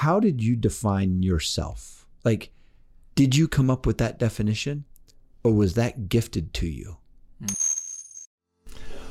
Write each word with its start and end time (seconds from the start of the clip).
how 0.00 0.18
did 0.18 0.42
you 0.42 0.56
define 0.56 1.22
yourself? 1.22 2.06
Like, 2.24 2.50
did 3.14 3.36
you 3.36 3.46
come 3.46 3.68
up 3.68 3.84
with 3.84 3.98
that 3.98 4.18
definition 4.18 4.86
or 5.44 5.52
was 5.52 5.74
that 5.74 6.08
gifted 6.08 6.54
to 6.54 6.66
you? 6.66 6.96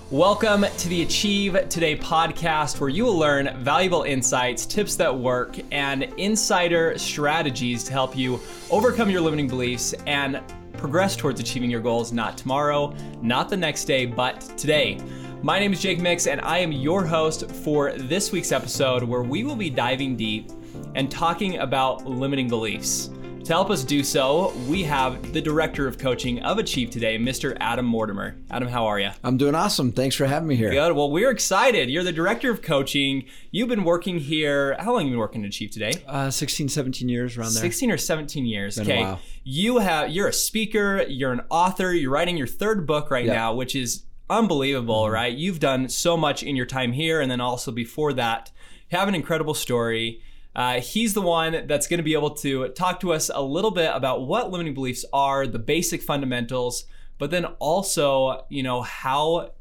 Welcome 0.09 0.65
to 0.65 0.89
the 0.89 1.03
Achieve 1.03 1.69
Today 1.69 1.95
podcast, 1.95 2.79
where 2.79 2.89
you 2.89 3.03
will 3.03 3.19
learn 3.19 3.55
valuable 3.59 4.01
insights, 4.01 4.65
tips 4.65 4.95
that 4.95 5.15
work, 5.15 5.57
and 5.71 6.05
insider 6.17 6.97
strategies 6.97 7.83
to 7.83 7.91
help 7.91 8.17
you 8.17 8.39
overcome 8.71 9.11
your 9.11 9.21
limiting 9.21 9.47
beliefs 9.47 9.93
and 10.07 10.41
progress 10.73 11.15
towards 11.15 11.39
achieving 11.39 11.69
your 11.69 11.81
goals 11.81 12.11
not 12.11 12.35
tomorrow, 12.35 12.95
not 13.21 13.47
the 13.47 13.57
next 13.57 13.85
day, 13.85 14.07
but 14.07 14.41
today. 14.57 14.97
My 15.43 15.59
name 15.59 15.71
is 15.71 15.83
Jake 15.83 16.01
Mix, 16.01 16.25
and 16.25 16.41
I 16.41 16.57
am 16.57 16.71
your 16.71 17.05
host 17.05 17.51
for 17.51 17.91
this 17.91 18.31
week's 18.31 18.51
episode, 18.51 19.03
where 19.03 19.21
we 19.21 19.43
will 19.43 19.55
be 19.55 19.69
diving 19.69 20.17
deep 20.17 20.49
and 20.95 21.09
talking 21.11 21.57
about 21.59 22.05
limiting 22.05 22.47
beliefs. 22.47 23.09
To 23.45 23.53
help 23.53 23.71
us 23.71 23.83
do 23.83 24.03
so, 24.03 24.53
we 24.67 24.83
have 24.83 25.33
the 25.33 25.41
Director 25.41 25.87
of 25.87 25.97
Coaching 25.97 26.39
of 26.43 26.59
Achieve 26.59 26.91
Today, 26.91 27.17
Mr. 27.17 27.57
Adam 27.59 27.85
Mortimer. 27.85 28.35
Adam, 28.51 28.67
how 28.67 28.85
are 28.85 28.99
you? 28.99 29.09
I'm 29.23 29.37
doing 29.37 29.55
awesome. 29.55 29.91
Thanks 29.91 30.15
for 30.15 30.27
having 30.27 30.47
me 30.47 30.55
here. 30.55 30.69
Good. 30.69 30.91
Well, 30.95 31.09
we're 31.09 31.31
excited. 31.31 31.89
You're 31.89 32.03
the 32.03 32.11
Director 32.11 32.51
of 32.51 32.61
Coaching. 32.61 33.25
You've 33.49 33.69
been 33.69 33.85
working 33.85 34.19
here. 34.19 34.75
How 34.79 34.91
long 34.91 34.99
have 35.01 35.07
you 35.07 35.13
been 35.13 35.19
working 35.19 35.43
at 35.45 35.47
Achieve 35.47 35.71
Today? 35.71 35.93
Uh, 36.05 36.29
16, 36.29 36.69
17 36.69 37.09
years 37.09 37.37
around 37.37 37.53
there. 37.53 37.61
16 37.61 37.89
or 37.89 37.97
17 37.97 38.45
years. 38.45 38.79
Okay. 38.79 39.17
You 39.43 39.79
have 39.79 40.09
you're 40.11 40.27
a 40.27 40.33
speaker, 40.33 41.03
you're 41.07 41.31
an 41.31 41.41
author, 41.49 41.91
you're 41.93 42.11
writing 42.11 42.37
your 42.37 42.45
third 42.45 42.85
book 42.85 43.09
right 43.09 43.25
Yep. 43.25 43.33
now, 43.33 43.53
which 43.55 43.75
is 43.75 44.03
unbelievable, 44.29 45.05
Mm-hmm. 45.05 45.13
right? 45.13 45.33
You've 45.35 45.59
done 45.59 45.89
so 45.89 46.15
much 46.17 46.43
in 46.43 46.55
your 46.55 46.65
time 46.67 46.91
here 46.91 47.19
and 47.19 47.31
then 47.31 47.41
also 47.41 47.71
before 47.71 48.13
that. 48.13 48.51
You 48.91 48.97
have 48.99 49.07
an 49.07 49.15
incredible 49.15 49.53
story. 49.55 50.21
Uh, 50.55 50.81
he's 50.81 51.13
the 51.13 51.21
one 51.21 51.67
that's 51.67 51.87
going 51.87 51.99
to 51.99 52.03
be 52.03 52.13
able 52.13 52.31
to 52.31 52.69
talk 52.69 52.99
to 52.99 53.13
us 53.13 53.29
a 53.33 53.41
little 53.41 53.71
bit 53.71 53.91
about 53.93 54.25
what 54.25 54.51
limiting 54.51 54.73
beliefs 54.73 55.05
are, 55.13 55.45
the 55.45 55.59
basic 55.59 56.01
fundamentals, 56.01 56.85
but 57.17 57.31
then 57.31 57.45
also, 57.59 58.45
you 58.49 58.63
know, 58.63 58.81
how 58.81 59.51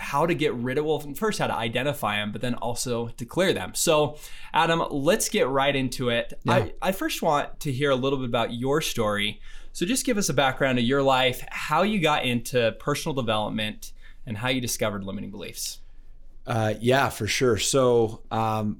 how 0.00 0.24
to 0.24 0.34
get 0.34 0.54
rid 0.54 0.78
of 0.78 0.84
well 0.84 1.00
first 1.00 1.40
how 1.40 1.48
to 1.48 1.54
identify 1.54 2.16
them 2.16 2.30
but 2.30 2.40
then 2.40 2.54
also 2.54 3.08
to 3.08 3.24
clear 3.24 3.52
them. 3.52 3.74
So 3.74 4.16
adam 4.54 4.80
let's 4.90 5.28
get 5.28 5.48
right 5.48 5.74
into 5.74 6.10
it. 6.10 6.34
Yeah. 6.44 6.52
I, 6.52 6.72
I 6.80 6.92
first 6.92 7.20
want 7.20 7.58
to 7.60 7.72
hear 7.72 7.90
a 7.90 7.96
little 7.96 8.18
bit 8.18 8.28
about 8.28 8.54
your 8.54 8.80
story. 8.80 9.40
So 9.72 9.86
just 9.86 10.06
give 10.06 10.16
us 10.16 10.28
a 10.28 10.34
background 10.34 10.78
of 10.78 10.84
your 10.84 11.02
life 11.02 11.44
how 11.50 11.82
you 11.82 12.00
got 12.00 12.24
into 12.24 12.76
personal 12.78 13.12
development 13.12 13.92
and 14.24 14.38
how 14.38 14.48
you 14.50 14.60
discovered 14.60 15.02
limiting 15.02 15.32
beliefs 15.32 15.80
Uh, 16.48 16.72
yeah, 16.80 17.10
for 17.10 17.26
sure. 17.26 17.58
So, 17.58 18.22
um, 18.30 18.78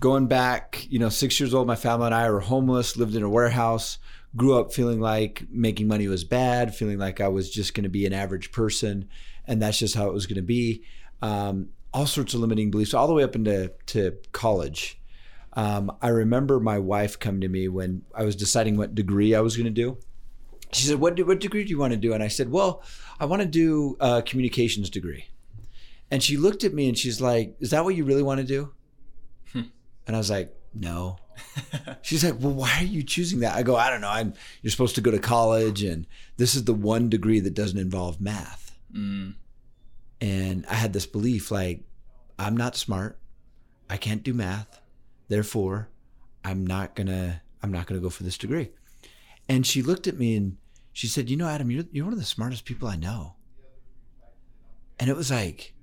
going 0.00 0.26
back, 0.26 0.86
you 0.88 0.98
know, 0.98 1.10
six 1.10 1.38
years 1.38 1.52
old, 1.52 1.66
my 1.66 1.76
family 1.76 2.06
and 2.06 2.14
I 2.14 2.30
were 2.30 2.40
homeless, 2.40 2.96
lived 2.96 3.14
in 3.14 3.22
a 3.22 3.28
warehouse, 3.28 3.98
grew 4.34 4.58
up 4.58 4.72
feeling 4.72 5.00
like 5.00 5.44
making 5.50 5.86
money 5.86 6.08
was 6.08 6.24
bad, 6.24 6.74
feeling 6.74 6.98
like 6.98 7.20
I 7.20 7.28
was 7.28 7.50
just 7.50 7.74
going 7.74 7.84
to 7.84 7.90
be 7.90 8.06
an 8.06 8.14
average 8.14 8.52
person, 8.52 9.06
and 9.46 9.60
that's 9.60 9.78
just 9.78 9.94
how 9.94 10.08
it 10.08 10.14
was 10.14 10.26
going 10.26 10.36
to 10.36 10.42
be. 10.42 10.82
Um, 11.20 11.68
all 11.92 12.06
sorts 12.06 12.32
of 12.32 12.40
limiting 12.40 12.70
beliefs, 12.70 12.94
all 12.94 13.06
the 13.06 13.12
way 13.12 13.22
up 13.22 13.36
into 13.36 13.70
to 13.86 14.16
college. 14.32 14.98
Um, 15.52 15.92
I 16.00 16.08
remember 16.08 16.58
my 16.58 16.78
wife 16.78 17.18
come 17.18 17.42
to 17.42 17.48
me 17.48 17.68
when 17.68 18.00
I 18.14 18.24
was 18.24 18.34
deciding 18.34 18.78
what 18.78 18.94
degree 18.94 19.34
I 19.34 19.40
was 19.40 19.58
going 19.58 19.66
to 19.66 19.70
do. 19.70 19.98
She 20.72 20.86
said, 20.86 21.00
"What 21.00 21.16
do, 21.16 21.26
what 21.26 21.40
degree 21.40 21.64
do 21.64 21.70
you 21.70 21.78
want 21.78 21.92
to 21.92 21.98
do?" 21.98 22.14
And 22.14 22.22
I 22.22 22.28
said, 22.28 22.50
"Well, 22.50 22.82
I 23.18 23.26
want 23.26 23.42
to 23.42 23.48
do 23.48 23.98
a 24.00 24.22
communications 24.22 24.88
degree." 24.88 25.26
And 26.10 26.22
she 26.22 26.36
looked 26.36 26.64
at 26.64 26.74
me 26.74 26.88
and 26.88 26.98
she's 26.98 27.20
like, 27.20 27.56
Is 27.60 27.70
that 27.70 27.84
what 27.84 27.94
you 27.94 28.04
really 28.04 28.22
want 28.22 28.40
to 28.40 28.46
do? 28.46 28.72
And 30.06 30.16
I 30.16 30.18
was 30.18 30.30
like, 30.30 30.52
No. 30.74 31.18
She's 32.02 32.24
like, 32.24 32.34
Well, 32.40 32.52
why 32.52 32.78
are 32.80 32.84
you 32.84 33.02
choosing 33.02 33.40
that? 33.40 33.54
I 33.54 33.62
go, 33.62 33.76
I 33.76 33.90
don't 33.90 34.00
know. 34.00 34.10
I'm 34.10 34.34
you're 34.62 34.70
supposed 34.70 34.96
to 34.96 35.00
go 35.00 35.10
to 35.10 35.18
college 35.18 35.82
and 35.82 36.06
this 36.36 36.54
is 36.54 36.64
the 36.64 36.74
one 36.74 37.08
degree 37.08 37.40
that 37.40 37.54
doesn't 37.54 37.78
involve 37.78 38.20
math. 38.20 38.76
mm. 38.94 39.34
And 40.20 40.66
I 40.68 40.74
had 40.74 40.92
this 40.92 41.06
belief 41.06 41.50
like, 41.50 41.84
I'm 42.38 42.56
not 42.56 42.76
smart. 42.76 43.18
I 43.88 43.96
can't 43.96 44.22
do 44.22 44.34
math. 44.34 44.80
Therefore, 45.28 45.88
I'm 46.44 46.66
not 46.66 46.94
gonna 46.94 47.42
I'm 47.62 47.70
not 47.72 47.86
gonna 47.86 48.00
go 48.00 48.10
for 48.10 48.22
this 48.24 48.36
degree. 48.38 48.70
And 49.48 49.66
she 49.66 49.82
looked 49.82 50.06
at 50.06 50.18
me 50.18 50.36
and 50.36 50.56
she 50.92 51.06
said, 51.06 51.30
You 51.30 51.36
know, 51.36 51.46
Adam, 51.48 51.70
you're 51.70 51.84
you're 51.92 52.04
one 52.04 52.12
of 52.12 52.18
the 52.18 52.24
smartest 52.24 52.64
people 52.64 52.88
I 52.88 52.96
know. 52.96 53.34
And 54.98 55.08
it 55.08 55.16
was 55.16 55.30
like 55.30 55.74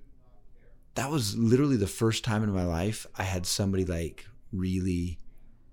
that 0.97 1.11
was 1.11 1.37
literally 1.37 1.77
the 1.77 1.87
first 1.87 2.23
time 2.23 2.43
in 2.43 2.51
my 2.51 2.65
life 2.65 3.05
I 3.15 3.23
had 3.23 3.45
somebody 3.45 3.85
like 3.85 4.25
really 4.51 5.19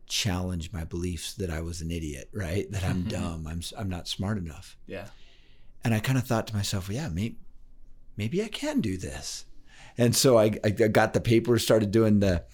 challenge 0.07 0.71
my 0.71 0.85
beliefs 0.85 1.33
that 1.35 1.49
I 1.49 1.63
was 1.63 1.81
an 1.81 1.91
idiot, 1.91 2.29
right? 2.33 2.71
That 2.71 2.85
I'm 2.85 3.03
dumb. 3.09 3.47
I'm 3.47 3.63
I'm 3.77 3.89
not 3.89 4.07
smart 4.07 4.37
enough. 4.39 4.77
yeah 4.87 5.07
And 5.83 5.95
I 5.95 6.01
kind 6.01 6.19
of 6.19 6.27
thought 6.27 6.47
to 6.49 6.55
myself, 6.55 6.89
well, 6.89 6.97
yeah, 6.97 7.09
maybe, 7.09 7.39
maybe 8.17 8.43
I 8.43 8.49
can 8.49 8.81
do 8.81 8.99
this. 8.99 9.47
And 9.97 10.15
so 10.15 10.39
I, 10.39 10.53
I 10.63 10.71
got 10.71 11.15
the 11.15 11.21
paper, 11.21 11.59
started 11.59 11.91
doing 11.91 12.21
the, 12.21 12.45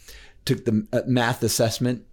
took 0.45 0.65
the 0.65 0.87
uh, 0.93 1.03
math 1.07 1.43
assessment. 1.43 2.05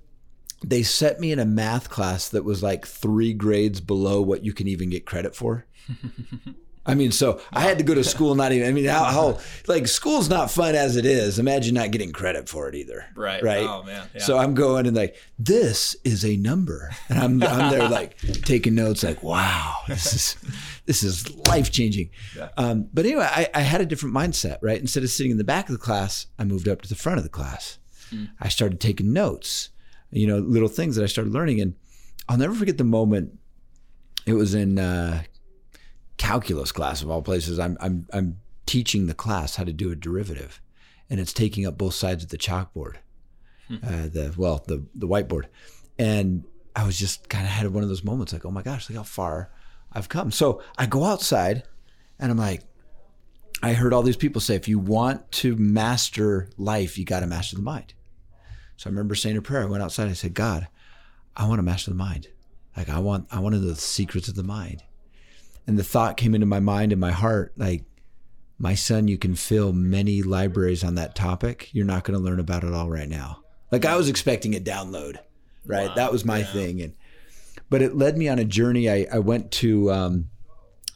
They 0.66 0.81
set 0.84 1.19
me 1.19 1.31
in 1.31 1.40
a 1.40 1.46
math 1.46 1.90
class 1.90 2.29
that 2.29 2.44
was 2.44 2.63
like 2.63 2.88
three 2.88 3.34
grades 3.34 3.79
below 3.79 4.22
what 4.22 4.44
you 4.44 4.53
can 4.53 4.67
even 4.67 4.90
get 4.90 5.06
credit 5.06 5.35
for. 5.35 5.66
I 6.88 6.96
mean, 6.96 7.12
so 7.12 7.42
I 7.52 7.62
had 7.62 7.78
to 7.80 7.84
go 7.84 7.94
to 7.94 8.03
school, 8.03 8.34
not 8.34 8.53
even, 8.53 8.68
I 8.68 8.72
mean, 8.72 8.86
how, 8.86 9.03
how, 9.03 9.40
like, 9.68 9.88
school's 9.88 10.30
not 10.30 10.50
fun 10.50 10.74
as 10.74 10.96
it 10.96 11.06
is. 11.06 11.38
Imagine 11.38 11.75
not 11.75 11.92
getting 11.92 12.14
credit 12.14 12.48
for 12.48 12.70
it 12.70 12.75
either. 12.75 13.06
right 13.16 13.44
Right. 13.44 13.68
oh 13.68 13.84
man 13.84 14.08
yeah. 14.14 14.22
So 14.22 14.38
I'm 14.38 14.53
going 14.53 14.88
and 14.88 14.96
like, 14.96 15.16
this 15.38 15.96
is 16.03 16.24
a 16.24 16.38
number, 16.38 16.92
and 17.09 17.20
I'm 17.20 17.44
I'm 17.44 17.72
there 17.72 17.90
like 18.00 18.18
taking 18.18 18.74
notes, 18.74 19.03
like, 19.03 19.22
wow, 19.22 19.76
this 19.88 20.14
is 20.14 20.38
this 20.86 21.03
is 21.03 21.36
life 21.47 21.72
changing. 21.72 22.09
Yeah. 22.36 22.50
Um, 22.58 22.90
but 22.94 23.06
anyway, 23.06 23.28
I, 23.30 23.47
I 23.53 23.62
had 23.62 23.81
a 23.81 23.86
different 23.86 24.16
mindset, 24.16 24.58
right? 24.62 24.80
Instead 24.80 25.03
of 25.03 25.09
sitting 25.09 25.31
in 25.31 25.38
the 25.38 25.44
back 25.44 25.68
of 25.70 25.74
the 25.74 25.80
class, 25.81 26.28
I 26.40 26.46
moved 26.46 26.68
up 26.68 26.81
to 26.81 26.90
the 26.90 26.96
front 26.96 27.18
of 27.18 27.24
the 27.24 27.30
class. 27.30 27.80
I 28.40 28.47
started 28.47 28.80
taking 28.80 29.12
notes, 29.12 29.70
you 30.12 30.28
know, 30.28 30.38
little 30.38 30.70
things 30.70 30.96
that 30.96 31.03
I 31.03 31.08
started 31.08 31.34
learning, 31.34 31.59
and 31.59 31.76
I'll 32.30 32.38
never 32.38 32.53
forget 32.53 32.78
the 32.78 32.86
moment. 32.86 33.38
It 34.26 34.34
was 34.34 34.56
in 34.56 34.80
uh, 34.80 35.24
calculus 36.17 36.72
class 36.72 37.01
of 37.01 37.09
all 37.09 37.22
places. 37.22 37.59
I'm 37.59 37.78
I'm 37.79 38.07
I'm 38.13 38.39
teaching 38.66 39.07
the 39.07 39.13
class 39.13 39.55
how 39.55 39.63
to 39.63 39.73
do 39.73 39.91
a 39.91 39.95
derivative, 39.95 40.61
and 41.09 41.19
it's 41.19 41.33
taking 41.33 41.66
up 41.66 41.78
both 41.78 41.94
sides 41.94 42.23
of 42.23 42.29
the 42.29 42.38
chalkboard 42.38 42.97
uh, 43.72 44.07
the 44.07 44.33
well 44.38 44.63
the 44.67 44.83
the 44.95 45.07
whiteboard, 45.07 45.45
and 46.00 46.44
I 46.75 46.85
was 46.85 46.97
just 46.97 47.29
kind 47.29 47.45
of 47.45 47.51
had 47.51 47.67
one 47.73 47.83
of 47.83 47.89
those 47.89 48.03
moments 48.03 48.33
like, 48.33 48.45
oh 48.45 48.51
my 48.51 48.61
gosh, 48.61 48.89
look 48.89 48.97
how 48.97 49.03
far 49.03 49.50
I've 49.91 50.09
come. 50.09 50.31
So 50.31 50.61
I 50.78 50.85
go 50.85 51.03
outside, 51.03 51.63
and 52.19 52.31
I'm 52.31 52.38
like, 52.38 52.63
I 53.61 53.73
heard 53.73 53.94
all 53.94 54.03
these 54.03 54.17
people 54.17 54.41
say, 54.41 54.55
if 54.55 54.67
you 54.67 54.79
want 54.79 55.31
to 55.34 55.55
master 55.55 56.49
life, 56.57 56.97
you 56.97 57.05
got 57.05 57.22
to 57.22 57.28
master 57.28 57.55
the 57.55 57.61
mind. 57.61 57.94
So 58.78 58.89
I 58.89 58.91
remember 58.91 59.16
saying 59.16 59.38
a 59.38 59.41
prayer. 59.41 59.63
I 59.63 59.66
went 59.66 59.84
outside. 59.84 60.07
I 60.07 60.13
said, 60.13 60.35
God, 60.35 60.67
I 61.35 61.47
want 61.47 61.59
to 61.59 61.63
master 61.63 61.91
the 61.91 61.97
mind. 61.97 62.28
Like 62.75 62.89
I 62.89 62.99
want 62.99 63.28
I 63.31 63.39
want 63.39 63.55
to 63.55 63.61
know 63.61 63.67
the 63.67 63.75
secrets 63.75 64.28
of 64.28 64.35
the 64.35 64.44
mind. 64.44 64.84
And 65.67 65.78
the 65.78 65.83
thought 65.83 66.17
came 66.17 66.33
into 66.33 66.47
my 66.47 66.61
mind 66.61 66.91
and 66.94 67.01
my 67.01 67.11
heart, 67.11 67.53
like, 67.57 67.83
my 68.57 68.73
son, 68.73 69.07
you 69.07 69.17
can 69.17 69.35
fill 69.35 69.72
many 69.73 70.23
libraries 70.23 70.83
on 70.83 70.95
that 70.95 71.13
topic. 71.13 71.69
You're 71.73 71.85
not 71.85 72.03
going 72.05 72.17
to 72.17 72.23
learn 72.23 72.39
about 72.39 72.63
it 72.63 72.73
all 72.73 72.89
right 72.89 73.07
now. 73.09 73.44
Like 73.72 73.85
I 73.85 73.95
was 73.97 74.09
expecting 74.09 74.55
a 74.55 74.59
download, 74.59 75.17
right? 75.66 75.89
Wow. 75.89 75.95
That 75.95 76.11
was 76.11 76.25
my 76.25 76.39
Yeah. 76.39 76.53
thing, 76.53 76.81
and 76.81 76.94
but 77.69 77.81
it 77.81 77.95
led 77.95 78.17
me 78.17 78.29
on 78.29 78.39
a 78.39 78.45
journey. 78.45 78.89
I, 78.89 79.05
I 79.11 79.19
went 79.19 79.51
to 79.51 79.91
um, 79.91 80.29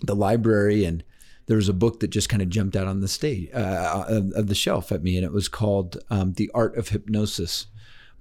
the 0.01 0.15
library, 0.15 0.85
and 0.85 1.03
there 1.47 1.57
was 1.57 1.67
a 1.69 1.73
book 1.73 1.99
that 1.99 2.07
just 2.07 2.29
kind 2.29 2.41
of 2.41 2.49
jumped 2.49 2.75
out 2.77 2.87
on 2.87 3.01
the 3.01 3.07
stage 3.09 3.49
uh, 3.53 4.05
of, 4.07 4.31
of 4.31 4.47
the 4.47 4.55
shelf 4.55 4.91
at 4.91 5.03
me, 5.03 5.17
and 5.17 5.25
it 5.25 5.33
was 5.33 5.47
called 5.49 5.97
um, 6.09 6.33
"The 6.33 6.49
Art 6.55 6.77
of 6.77 6.89
Hypnosis" 6.89 7.67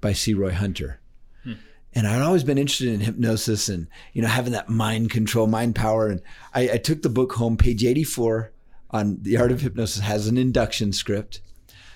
by 0.03 0.13
C. 0.13 0.35
Roy 0.35 0.53
Hunter. 0.53 1.00
And 1.95 2.07
I'd 2.07 2.23
always 2.23 2.45
been 2.45 2.59
interested 2.59 2.89
in 2.89 3.01
hypnosis 3.01 3.69
and 3.69 3.89
you 4.13 4.23
know 4.23 4.29
having 4.29 4.53
that 4.53 4.69
mind 4.69 5.11
control, 5.11 5.47
mind 5.47 5.75
power. 5.75 6.09
And 6.09 6.23
I, 6.55 6.71
I 6.73 6.77
took 6.79 7.03
the 7.03 7.09
book 7.09 7.33
home. 7.33 7.57
Page 7.57 7.85
eighty-four 7.85 8.53
on 8.91 9.19
the 9.23 9.37
art 9.37 9.53
of 9.53 9.61
hypnosis 9.61 10.03
has 10.03 10.27
an 10.27 10.39
induction 10.39 10.93
script. 10.93 11.41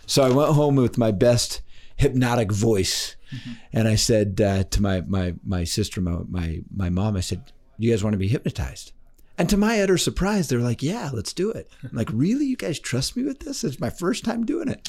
So 0.06 0.23
I 0.23 0.31
went 0.31 0.55
home 0.55 0.76
with 0.76 0.99
my 0.99 1.12
best 1.12 1.62
hypnotic 1.96 2.50
voice, 2.50 3.17
and 3.73 3.87
I 3.87 3.94
said 3.94 4.41
uh, 4.41 4.64
to 4.64 4.82
my 4.82 5.02
my 5.02 5.35
my 5.44 5.64
sister, 5.64 6.00
my, 6.00 6.19
my 6.29 6.61
my 6.75 6.91
mom, 6.91 7.17
I 7.17 7.20
said, 7.20 7.44
"Do 7.46 7.87
"You 7.87 7.93
guys 7.93 8.02
want 8.02 8.14
to 8.14 8.19
be 8.19 8.29
hypnotized?" 8.29 8.93
And 9.38 9.49
to 9.50 9.56
my 9.56 9.81
utter 9.81 9.99
surprise, 9.99 10.49
they're 10.49 10.58
like, 10.58 10.82
"Yeah, 10.82 11.11
let's 11.12 11.32
do 11.32 11.50
it." 11.50 11.70
I'm 11.82 11.96
like, 11.96 12.11
really? 12.12 12.46
You 12.46 12.56
guys 12.56 12.79
trust 12.81 13.17
me 13.17 13.25
with 13.25 13.41
this? 13.41 13.64
It's 13.64 13.81
my 13.81 13.91
first 13.91 14.25
time 14.25 14.44
doing 14.44 14.69
it. 14.69 14.88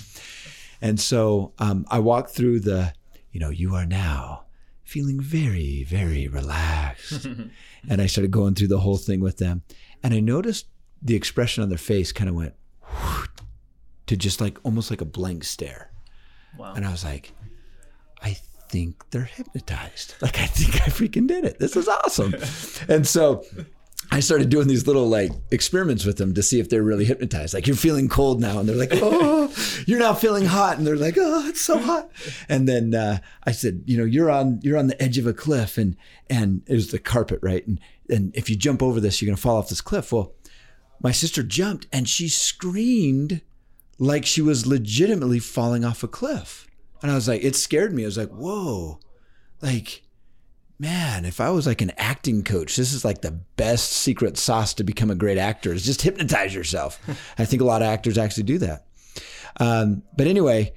And 0.82 1.00
so 1.00 1.54
um, 1.60 1.86
I 1.90 2.00
walked 2.00 2.32
through 2.32 2.60
the, 2.60 2.94
you 3.32 3.40
know, 3.40 3.50
you 3.50 3.76
are 3.76 3.86
now 3.86 4.45
feeling 4.86 5.20
very, 5.20 5.84
very 5.84 6.28
relaxed. 6.28 7.26
and 7.90 8.02
I 8.02 8.06
started 8.06 8.32
going 8.32 8.56
through 8.56 8.70
the 8.70 8.80
whole 8.80 8.98
thing 8.98 9.20
with 9.20 9.38
them. 9.38 9.64
And 10.02 10.14
I 10.14 10.20
noticed 10.22 10.68
the 11.02 11.16
expression 11.16 11.64
on 11.64 11.70
their 11.70 11.78
face 11.78 12.12
kind 12.12 12.30
of 12.30 12.36
went 12.36 12.54
to 14.08 14.16
just 14.16 14.40
like 14.40 14.58
almost 14.64 14.90
like 14.90 15.02
a 15.02 15.06
blank 15.06 15.44
stare. 15.44 15.92
Wow. 16.58 16.74
And 16.76 16.86
I 16.86 16.92
was 16.92 17.04
like, 17.04 17.34
I 18.22 18.38
think 18.70 19.10
they're 19.10 19.24
hypnotized. 19.24 20.16
Like, 20.22 20.40
I 20.40 20.46
think 20.46 20.76
I 20.76 20.90
freaking 20.90 21.28
did 21.28 21.46
it. 21.46 21.60
This 21.60 21.76
is 21.76 21.88
awesome. 21.88 22.36
and 22.88 23.06
so 23.06 23.44
I 24.12 24.20
started 24.20 24.50
doing 24.50 24.68
these 24.68 24.88
little 24.88 25.08
like 25.08 25.32
experiments 25.52 26.06
with 26.06 26.18
them 26.18 26.34
to 26.34 26.44
see 26.44 26.60
if 26.60 26.70
they're 26.70 26.84
really 26.84 27.06
hypnotized. 27.06 27.54
Like, 27.54 27.68
you're 27.68 27.76
feeling 27.76 28.08
cold 28.08 28.40
now. 28.40 28.60
And 28.60 28.70
they're 28.70 28.76
like, 28.76 28.92
oh, 28.94 29.54
you're 29.86 30.00
now 30.00 30.14
feeling 30.14 30.46
hot. 30.46 30.78
And 30.78 30.86
they're 30.86 30.96
like, 30.96 31.16
oh, 31.18 31.48
it's 31.48 31.62
so 31.62 31.78
hot. 31.80 32.12
And 32.48 32.68
then 32.68 32.94
uh, 32.94 33.20
I 33.44 33.52
said, 33.52 33.84
you 33.86 33.98
know, 33.98 34.06
you're 34.06 34.30
on 34.30 34.60
you're 34.64 34.78
on 34.78 34.88
the 34.88 35.02
edge 35.02 35.18
of 35.18 35.28
a 35.28 35.34
cliff 35.34 35.78
and 35.78 35.96
and 36.30 36.64
it 36.68 36.74
was 36.74 36.92
the 36.92 37.00
carpet, 37.00 37.40
right? 37.42 37.66
And 37.66 37.80
and 38.10 38.36
if 38.36 38.50
you 38.50 38.56
jump 38.56 38.82
over 38.82 39.00
this, 39.00 39.22
you're 39.22 39.28
gonna 39.28 39.38
fall 39.38 39.58
off 39.58 39.70
this 39.70 39.82
cliff. 39.82 40.12
Well, 40.12 40.34
my 41.02 41.12
sister 41.12 41.44
jumped 41.44 41.88
and 41.92 42.08
she 42.08 42.30
screamed 42.30 43.42
like 43.98 44.26
she 44.26 44.42
was 44.42 44.66
legitimately 44.66 45.40
falling 45.40 45.86
off 45.86 46.04
a 46.04 46.08
cliff. 46.08 46.68
And 47.02 47.12
I 47.12 47.16
was 47.16 47.28
like, 47.28 47.44
it 47.44 47.56
scared 47.56 47.94
me. 47.94 48.04
I 48.04 48.08
was 48.08 48.18
like, 48.18 48.30
whoa, 48.30 49.00
like, 49.62 50.04
man, 50.78 51.26
if 51.26 51.40
I 51.40 51.50
was 51.50 51.66
like 51.66 51.82
an 51.82 51.92
acting 51.98 52.44
coach, 52.44 52.76
this 52.76 52.94
is 52.94 53.06
like 53.06 53.22
the 53.22 53.32
best 53.32 53.92
secret 53.92 54.38
sauce 54.38 54.74
to 54.76 54.84
become 54.84 55.10
a 55.10 55.16
great 55.16 55.38
actor 55.38 55.74
is 55.74 55.86
just 55.86 56.02
hypnotize 56.04 56.54
yourself. 56.54 57.00
I 57.38 57.46
think 57.46 57.62
a 57.62 57.66
lot 57.66 57.82
of 57.82 57.88
actors 57.88 58.18
actually 58.18 58.44
do 58.44 58.58
that. 58.60 58.86
Um, 59.60 60.04
but 60.18 60.28
anyway, 60.28 60.74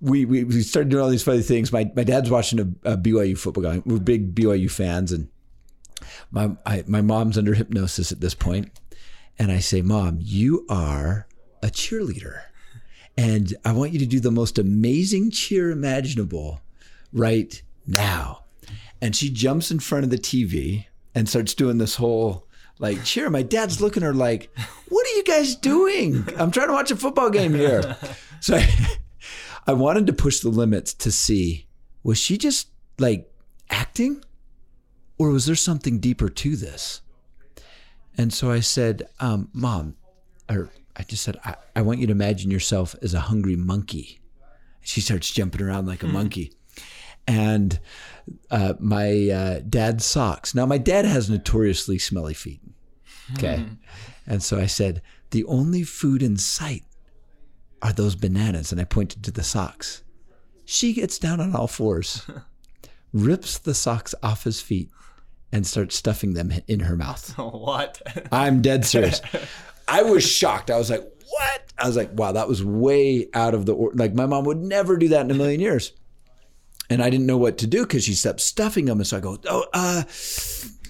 we, 0.00 0.24
we, 0.24 0.44
we 0.44 0.62
started 0.62 0.90
doing 0.90 1.02
all 1.02 1.08
these 1.08 1.22
funny 1.22 1.42
things. 1.42 1.72
My, 1.72 1.90
my 1.96 2.04
dad's 2.04 2.30
watching 2.30 2.60
a, 2.60 2.92
a 2.92 2.96
BYU 2.96 3.38
football 3.38 3.64
game. 3.64 3.82
We're 3.86 3.98
big 3.98 4.34
BYU 4.34 4.70
fans. 4.70 5.12
And 5.12 5.28
my, 6.30 6.56
I, 6.66 6.84
my 6.86 7.00
mom's 7.00 7.38
under 7.38 7.54
hypnosis 7.54 8.12
at 8.12 8.20
this 8.20 8.34
point. 8.34 8.78
And 9.38 9.50
I 9.50 9.58
say, 9.58 9.82
Mom, 9.82 10.18
you 10.20 10.66
are 10.68 11.26
a 11.62 11.68
cheerleader. 11.68 12.42
And 13.18 13.54
I 13.64 13.72
want 13.72 13.92
you 13.92 13.98
to 14.00 14.06
do 14.06 14.20
the 14.20 14.30
most 14.30 14.58
amazing 14.58 15.30
cheer 15.30 15.70
imaginable 15.70 16.60
right 17.12 17.62
now. 17.86 18.44
And 19.00 19.14
she 19.14 19.30
jumps 19.30 19.70
in 19.70 19.78
front 19.78 20.04
of 20.04 20.10
the 20.10 20.18
TV 20.18 20.86
and 21.14 21.28
starts 21.28 21.54
doing 21.54 21.78
this 21.78 21.96
whole 21.96 22.46
like 22.78 23.04
cheer. 23.04 23.30
My 23.30 23.42
dad's 23.42 23.80
looking 23.80 24.02
at 24.02 24.06
her 24.06 24.14
like, 24.14 24.50
What 24.88 25.06
are 25.06 25.16
you 25.16 25.24
guys 25.24 25.54
doing? 25.56 26.26
I'm 26.36 26.50
trying 26.50 26.68
to 26.68 26.72
watch 26.72 26.90
a 26.90 26.96
football 26.96 27.30
game 27.30 27.54
here. 27.54 27.96
So 28.38 28.54
I, 28.54 28.68
I 29.66 29.72
wanted 29.72 30.06
to 30.08 30.12
push 30.12 30.40
the 30.40 30.50
limits 30.50 30.92
to 30.92 31.10
see 31.10 31.66
was 32.02 32.18
she 32.18 32.36
just 32.36 32.68
like 32.98 33.32
acting 33.70 34.22
or 35.18 35.30
was 35.30 35.46
there 35.46 35.56
something 35.56 35.98
deeper 35.98 36.28
to 36.28 36.54
this? 36.54 37.00
And 38.18 38.32
so 38.32 38.50
I 38.50 38.60
said, 38.60 39.08
um, 39.20 39.48
Mom, 39.52 39.96
or 40.48 40.70
I 40.96 41.02
just 41.02 41.22
said, 41.22 41.38
I, 41.44 41.56
I 41.74 41.82
want 41.82 41.98
you 41.98 42.06
to 42.06 42.12
imagine 42.12 42.50
yourself 42.50 42.94
as 43.02 43.14
a 43.14 43.20
hungry 43.20 43.56
monkey. 43.56 44.20
She 44.82 45.00
starts 45.00 45.30
jumping 45.30 45.62
around 45.62 45.86
like 45.86 46.02
a 46.02 46.06
monkey. 46.06 46.52
And 47.26 47.80
uh, 48.50 48.74
my 48.78 49.28
uh, 49.30 49.60
dad's 49.68 50.04
socks. 50.04 50.54
Now, 50.54 50.66
my 50.66 50.78
dad 50.78 51.04
has 51.04 51.28
notoriously 51.28 51.98
smelly 51.98 52.34
feet. 52.34 52.60
Okay. 53.34 53.64
And 54.26 54.42
so 54.42 54.58
I 54.58 54.66
said, 54.66 55.02
the 55.30 55.44
only 55.44 55.82
food 55.82 56.22
in 56.22 56.36
sight 56.36 56.84
are 57.82 57.92
those 57.92 58.14
bananas. 58.14 58.72
And 58.72 58.80
I 58.80 58.84
pointed 58.84 59.22
to 59.24 59.30
the 59.30 59.42
socks. 59.42 60.02
She 60.64 60.92
gets 60.92 61.18
down 61.18 61.40
on 61.40 61.54
all 61.54 61.68
fours, 61.68 62.26
rips 63.12 63.58
the 63.58 63.74
socks 63.74 64.14
off 64.22 64.44
his 64.44 64.60
feet, 64.60 64.90
and 65.52 65.66
starts 65.66 65.96
stuffing 65.96 66.34
them 66.34 66.52
in 66.66 66.80
her 66.80 66.96
mouth. 66.96 67.30
what? 67.38 68.02
I'm 68.32 68.62
dead 68.62 68.84
serious. 68.84 69.20
I 69.88 70.02
was 70.02 70.24
shocked. 70.24 70.70
I 70.70 70.78
was 70.78 70.90
like, 70.90 71.02
what? 71.28 71.72
I 71.78 71.86
was 71.86 71.96
like, 71.96 72.10
wow, 72.12 72.32
that 72.32 72.48
was 72.48 72.64
way 72.64 73.28
out 73.34 73.54
of 73.54 73.66
the 73.66 73.74
or 73.74 73.92
like 73.94 74.14
my 74.14 74.26
mom 74.26 74.44
would 74.44 74.58
never 74.58 74.96
do 74.96 75.08
that 75.08 75.24
in 75.24 75.30
a 75.30 75.34
million 75.34 75.60
years. 75.60 75.92
And 76.88 77.02
I 77.02 77.10
didn't 77.10 77.26
know 77.26 77.36
what 77.36 77.58
to 77.58 77.66
do 77.66 77.82
because 77.82 78.04
she 78.04 78.14
kept 78.14 78.40
stuffing 78.40 78.84
them. 78.84 78.98
And 78.98 79.06
so 79.06 79.16
I 79.16 79.20
go, 79.20 79.38
oh, 79.48 79.64
uh, 79.72 80.02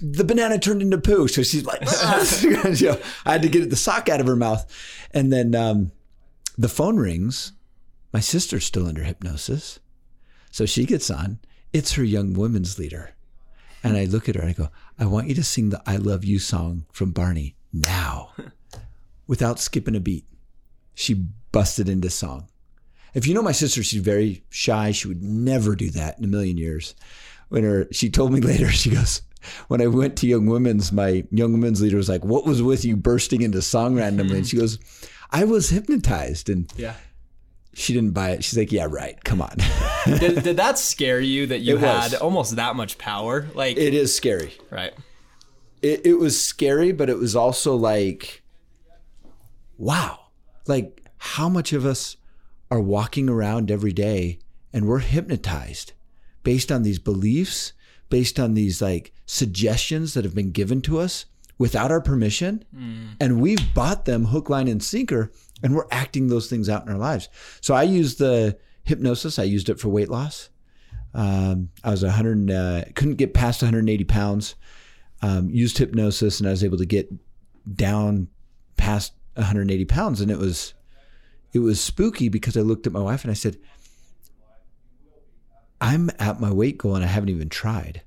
the 0.01 0.23
banana 0.23 0.59
turned 0.59 0.81
into 0.81 0.99
poo. 0.99 1.27
So 1.27 1.41
she's 1.41 1.65
like, 1.65 1.81
you 2.41 2.87
know, 2.87 2.99
I 3.25 3.31
had 3.31 3.41
to 3.41 3.49
get 3.49 3.69
the 3.69 3.75
sock 3.75 4.07
out 4.09 4.19
of 4.19 4.27
her 4.27 4.35
mouth. 4.35 4.65
And 5.11 5.33
then 5.33 5.55
um, 5.55 5.91
the 6.57 6.69
phone 6.69 6.97
rings. 6.97 7.53
My 8.13 8.19
sister's 8.19 8.65
still 8.65 8.87
under 8.87 9.03
hypnosis. 9.03 9.79
So 10.51 10.65
she 10.65 10.85
gets 10.85 11.09
on. 11.09 11.39
It's 11.73 11.93
her 11.93 12.03
young 12.03 12.33
women's 12.33 12.79
leader. 12.79 13.15
And 13.83 13.97
I 13.97 14.05
look 14.05 14.27
at 14.27 14.35
her 14.35 14.41
and 14.41 14.49
I 14.49 14.53
go, 14.53 14.69
I 14.97 15.05
want 15.05 15.27
you 15.27 15.35
to 15.35 15.43
sing 15.43 15.69
the 15.69 15.81
I 15.85 15.97
Love 15.97 16.23
You 16.23 16.39
song 16.39 16.85
from 16.91 17.11
Barney 17.11 17.55
now 17.71 18.31
without 19.27 19.59
skipping 19.59 19.95
a 19.95 19.99
beat. 19.99 20.25
She 20.93 21.13
busted 21.51 21.87
into 21.87 22.09
song. 22.09 22.47
If 23.17 23.25
you 23.25 23.33
know 23.33 23.41
my 23.41 23.51
sister, 23.51 23.81
she's 23.81 24.01
very 24.01 24.43
shy. 24.49 24.91
She 24.91 25.07
would 25.07 25.23
never 25.23 25.75
do 25.75 25.89
that 25.91 26.19
in 26.19 26.23
a 26.23 26.27
million 26.27 26.55
years. 26.55 26.93
When 27.49 27.63
her, 27.63 27.87
she 27.91 28.11
told 28.11 28.31
me 28.31 28.41
later, 28.51 28.69
she 28.69 28.91
goes, 28.91 29.23
when 29.69 29.81
I 29.81 29.87
went 29.87 30.17
to 30.17 30.27
Young 30.27 30.45
Women's, 30.45 30.91
my 30.91 31.23
Young 31.31 31.51
Women's 31.51 31.81
leader 31.81 31.97
was 31.97 32.09
like, 32.09 32.23
"What 32.23 32.45
was 32.45 32.61
with 32.61 32.85
you 32.85 32.95
bursting 32.95 33.41
into 33.41 33.61
song 33.63 33.95
randomly?" 33.95 34.37
And 34.37 34.47
she 34.47 34.57
goes, 34.57 34.77
"I 35.31 35.45
was 35.45 35.69
hypnotized." 35.71 36.49
And 36.49 36.71
Yeah. 36.77 36.93
she 37.73 37.93
didn't 37.93 38.11
buy 38.11 38.31
it. 38.31 38.43
She's 38.43 38.57
like, 38.57 38.71
"Yeah, 38.71 38.87
right. 38.89 39.21
Come 39.23 39.41
on." 39.41 39.55
Did, 40.05 40.43
did 40.43 40.57
that 40.57 40.77
scare 40.77 41.19
you 41.19 41.47
that 41.47 41.59
you 41.59 41.77
It 41.77 41.81
was. 41.81 42.11
had 42.11 42.19
almost 42.21 42.55
that 42.57 42.75
much 42.75 42.97
power? 42.99 43.47
Like, 43.55 43.77
it 43.77 43.93
is 43.95 44.13
scary. 44.15 44.53
right. 44.69 44.93
it, 45.81 46.05
it 46.05 46.13
was 46.19 46.39
scary, 46.39 46.91
but 46.91 47.09
it 47.09 47.17
was 47.17 47.35
also 47.35 47.75
like, 47.75 48.43
wow, 49.77 50.19
like 50.67 51.01
how 51.17 51.49
much 51.49 51.73
of 51.73 51.85
us 51.85 52.17
are 52.69 52.79
walking 52.79 53.29
around 53.29 53.71
every 53.71 53.93
day 53.93 54.39
and 54.73 54.87
we're 54.87 54.99
hypnotized 54.99 55.93
based 56.43 56.71
on 56.71 56.83
these 56.83 56.99
beliefs, 56.99 57.73
based 58.09 58.39
on 58.39 58.53
these 58.53 58.81
like 58.81 59.13
suggestions 59.25 60.13
that 60.13 60.23
have 60.23 60.35
been 60.35 60.51
given 60.51 60.81
to 60.81 60.99
us 60.99 61.25
without 61.57 61.91
our 61.91 62.01
permission. 62.01 62.63
And 63.19 63.41
we've 63.41 63.73
bought 63.73 64.05
them 64.05 64.25
hook, 64.25 64.49
line, 64.49 64.67
and 64.67 64.83
sinker, 64.83 65.31
and 65.63 65.75
we're 65.75 65.87
acting 65.91 66.27
those 66.27 66.49
things 66.49 66.69
out 66.69 66.85
in 66.85 66.91
our 66.91 66.97
lives. 66.97 67.29
So 67.61 67.73
I 67.73 67.83
use 67.83 68.15
the 68.15 68.57
hypnosis, 68.83 69.39
I 69.39 69.43
used 69.43 69.69
it 69.69 69.79
for 69.79 69.89
weight 69.89 70.09
loss. 70.09 70.49
Um, 71.13 71.69
I 71.83 71.91
was 71.91 72.03
100, 72.03 72.51
uh, 72.51 72.83
couldn't 72.95 73.15
get 73.15 73.33
past 73.33 73.61
180 73.61 74.03
pounds 74.03 74.55
um, 75.21 75.49
used 75.49 75.77
hypnosis 75.79 76.39
and 76.39 76.47
I 76.47 76.51
was 76.51 76.63
able 76.63 76.77
to 76.77 76.85
get 76.85 77.09
down 77.73 78.27
past 78.77 79.13
180 79.33 79.85
pounds. 79.85 80.21
And 80.21 80.29
it 80.29 80.37
was, 80.37 80.73
it 81.57 81.65
was 81.65 81.81
spooky 81.81 82.29
because 82.29 82.55
I 82.57 82.61
looked 82.61 82.87
at 82.87 82.93
my 82.93 83.01
wife 83.01 83.23
and 83.23 83.31
I 83.31 83.35
said, 83.35 83.57
I'm 85.79 86.09
at 86.19 86.39
my 86.39 86.51
weight 86.51 86.77
goal 86.77 86.95
and 86.95 87.03
I 87.03 87.07
haven't 87.07 87.29
even 87.29 87.49
tried. 87.49 88.01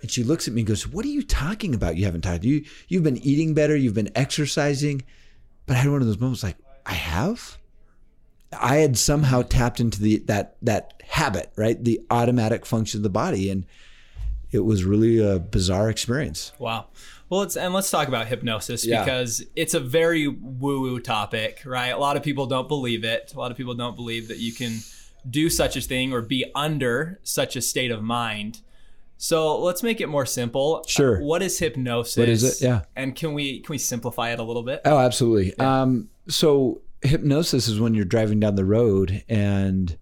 And 0.00 0.10
she 0.10 0.24
looks 0.24 0.48
at 0.48 0.54
me 0.54 0.62
and 0.62 0.68
goes, 0.68 0.86
What 0.86 1.04
are 1.04 1.10
you 1.10 1.22
talking 1.22 1.74
about? 1.74 1.96
You 1.96 2.04
haven't 2.04 2.22
tried. 2.22 2.44
You, 2.44 2.64
you've 2.88 3.04
been 3.04 3.18
eating 3.18 3.54
better. 3.54 3.76
You've 3.76 3.94
been 3.94 4.10
exercising. 4.16 5.02
But 5.66 5.76
I 5.76 5.80
had 5.80 5.90
one 5.90 6.00
of 6.00 6.08
those 6.08 6.18
moments 6.18 6.42
like, 6.42 6.56
I 6.84 6.94
have? 6.94 7.58
I 8.58 8.76
had 8.78 8.98
somehow 8.98 9.42
tapped 9.42 9.80
into 9.80 10.00
the 10.00 10.18
that 10.26 10.56
that 10.62 11.02
habit, 11.08 11.52
right? 11.56 11.82
The 11.82 12.00
automatic 12.10 12.66
function 12.66 12.98
of 12.98 13.02
the 13.04 13.10
body. 13.10 13.48
And 13.48 13.64
it 14.52 14.60
was 14.60 14.84
really 14.84 15.18
a 15.18 15.38
bizarre 15.38 15.88
experience. 15.90 16.52
Wow. 16.58 16.86
Well, 17.28 17.40
let's 17.40 17.56
and 17.56 17.72
let's 17.72 17.90
talk 17.90 18.08
about 18.08 18.26
hypnosis 18.26 18.84
Yeah. 18.86 19.02
because 19.04 19.42
it's 19.56 19.72
a 19.74 19.80
very 19.80 20.28
woo-woo 20.28 21.00
topic, 21.00 21.62
right? 21.64 21.88
A 21.88 21.98
lot 21.98 22.16
of 22.16 22.22
people 22.22 22.46
don't 22.46 22.68
believe 22.68 23.04
it. 23.04 23.32
A 23.34 23.38
lot 23.38 23.50
of 23.50 23.56
people 23.56 23.74
don't 23.74 23.96
believe 23.96 24.28
that 24.28 24.38
you 24.38 24.52
can 24.52 24.78
do 25.28 25.48
such 25.48 25.76
a 25.76 25.80
thing 25.80 26.12
or 26.12 26.20
be 26.20 26.44
under 26.54 27.18
such 27.22 27.56
a 27.56 27.62
state 27.62 27.90
of 27.90 28.02
mind. 28.02 28.60
So 29.16 29.58
let's 29.60 29.82
make 29.82 30.00
it 30.00 30.08
more 30.08 30.26
simple. 30.26 30.84
Sure. 30.86 31.18
Uh, 31.22 31.24
What 31.24 31.42
is 31.42 31.58
hypnosis? 31.58 32.16
What 32.18 32.28
is 32.28 32.42
it? 32.42 32.64
Yeah. 32.64 32.82
And 32.96 33.14
can 33.14 33.32
we 33.34 33.60
can 33.60 33.72
we 33.72 33.78
simplify 33.78 34.32
it 34.32 34.38
a 34.38 34.42
little 34.42 34.64
bit? 34.64 34.80
Oh, 34.84 34.98
absolutely. 34.98 35.56
Um, 35.58 36.08
so 36.28 36.82
hypnosis 37.02 37.66
is 37.68 37.80
when 37.80 37.94
you're 37.94 38.04
driving 38.04 38.40
down 38.40 38.56
the 38.56 38.64
road 38.64 39.24
and 39.28 39.96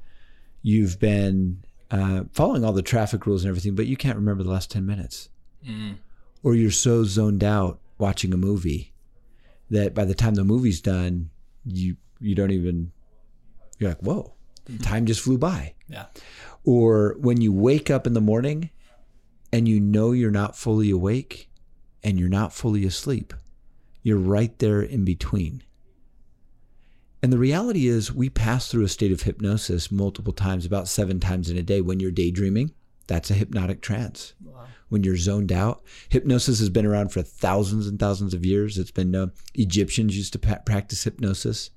you've 0.62 0.99
been 0.99 1.62
uh, 1.91 2.25
following 2.33 2.65
all 2.65 2.73
the 2.73 2.83
traffic 2.83 3.27
rules 3.27 3.43
and 3.43 3.49
everything, 3.49 3.75
but 3.75 3.87
you 3.87 3.97
can't 3.97 4.17
remember 4.17 4.43
the 4.43 4.51
last 4.51 4.71
10 4.71 4.87
minutes. 4.87 5.29
Or 6.43 6.55
you're 6.55 6.71
so 6.71 7.05
zoned 7.05 7.45
out 7.45 7.81
watching 7.99 8.33
a 8.33 8.37
movie 8.37 8.93
that 9.71 9.95
by 9.95 10.05
the 10.05 10.15
time 10.15 10.35
the 10.35 10.45
movie's 10.45 10.81
done, 10.81 11.31
you 11.67 11.97
you 12.19 12.35
don't 12.35 12.51
even 12.51 12.93
you're 13.79 13.91
like, 13.91 14.01
whoa, 14.01 14.35
time 14.83 15.07
just 15.07 15.21
flew 15.21 15.39
by. 15.39 15.75
Yeah. 15.89 16.07
Or 16.65 17.17
when 17.19 17.41
you 17.41 17.53
wake 17.53 17.91
up 17.91 18.07
in 18.07 18.15
the 18.15 18.21
morning 18.21 18.71
and 19.53 19.69
you 19.69 19.81
know 19.81 20.13
you're 20.13 20.31
not 20.31 20.57
fully 20.57 20.91
awake 20.91 21.51
and 22.03 22.19
you're 22.19 22.29
not 22.29 22.53
fully 22.53 22.85
asleep. 22.85 23.35
You're 24.03 24.19
right 24.19 24.57
there 24.59 24.81
in 24.81 25.05
between. 25.05 25.63
And 27.23 27.33
the 27.33 27.39
reality 27.39 27.87
is, 27.87 28.12
we 28.12 28.31
pass 28.31 28.69
through 28.69 28.85
a 28.85 28.89
state 28.89 29.12
of 29.12 29.23
hypnosis 29.23 29.93
multiple 29.93 30.33
times, 30.33 30.65
about 30.65 30.89
seven 30.89 31.21
times 31.21 31.50
in 31.50 31.57
a 31.59 31.62
day. 31.62 31.81
When 31.81 32.00
you're 32.00 32.11
daydreaming, 32.11 32.73
that's 33.07 33.31
a 33.31 33.35
hypnotic 33.35 33.83
trance. 33.83 34.33
When 34.89 35.05
you're 35.05 35.17
zoned 35.17 35.53
out, 35.53 35.83
hypnosis 36.09 36.59
has 36.59 36.71
been 36.71 36.87
around 36.87 37.12
for 37.12 37.23
thousands 37.23 37.87
and 37.87 37.99
thousands 37.99 38.35
of 38.35 38.45
years. 38.45 38.79
It's 38.79 38.91
been 38.91 39.11
known. 39.11 39.33
Egyptians 39.55 40.17
used 40.17 40.33
to 40.33 40.39
pa- 40.39 40.62
practice 40.65 41.05
hypnosis. 41.05 41.71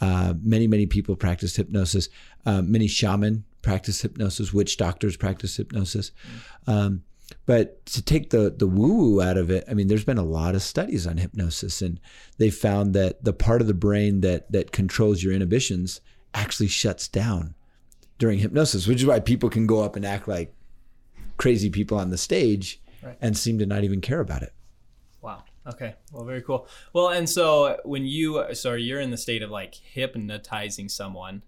Uh, 0.00 0.34
many, 0.42 0.66
many 0.66 0.86
people 0.86 1.16
practice 1.16 1.56
hypnosis. 1.56 2.08
Uh, 2.44 2.62
many 2.62 2.86
shaman 2.86 3.44
practice 3.62 4.02
hypnosis. 4.02 4.52
Witch 4.52 4.76
doctors 4.76 5.16
practice 5.16 5.56
hypnosis. 5.56 6.12
Um, 6.66 7.02
but 7.46 7.84
to 7.86 8.02
take 8.02 8.30
the 8.30 8.54
the 8.56 8.66
woo 8.66 8.94
woo 8.94 9.22
out 9.22 9.36
of 9.36 9.50
it, 9.50 9.64
I 9.68 9.74
mean, 9.74 9.88
there's 9.88 10.04
been 10.04 10.18
a 10.18 10.24
lot 10.24 10.54
of 10.54 10.62
studies 10.62 11.06
on 11.06 11.16
hypnosis, 11.18 11.82
and 11.82 12.00
they 12.38 12.50
found 12.50 12.94
that 12.94 13.22
the 13.24 13.32
part 13.32 13.60
of 13.60 13.66
the 13.66 13.74
brain 13.74 14.20
that 14.22 14.50
that 14.52 14.72
controls 14.72 15.22
your 15.22 15.32
inhibitions 15.32 16.00
actually 16.34 16.68
shuts 16.68 17.08
down 17.08 17.54
during 18.18 18.38
hypnosis, 18.38 18.86
which 18.86 19.00
is 19.00 19.06
why 19.06 19.20
people 19.20 19.50
can 19.50 19.66
go 19.66 19.82
up 19.82 19.96
and 19.96 20.04
act 20.04 20.26
like 20.28 20.54
crazy 21.36 21.70
people 21.70 21.98
on 21.98 22.10
the 22.10 22.18
stage 22.18 22.80
Right. 23.02 23.18
and 23.20 23.36
seem 23.36 23.58
to 23.58 23.66
not 23.66 23.84
even 23.84 24.00
care 24.00 24.20
about 24.20 24.42
it. 24.42 24.54
Wow. 25.20 25.42
Okay. 25.66 25.94
Well, 26.10 26.24
very 26.24 26.40
cool. 26.40 26.66
Well, 26.94 27.08
and 27.10 27.28
so 27.28 27.78
when 27.84 28.04
you, 28.06 28.54
so 28.54 28.72
you're 28.74 29.00
in 29.00 29.10
the 29.10 29.18
state 29.18 29.42
of 29.42 29.50
like 29.50 29.74
hypnotizing 29.74 30.88
someone, 30.88 31.42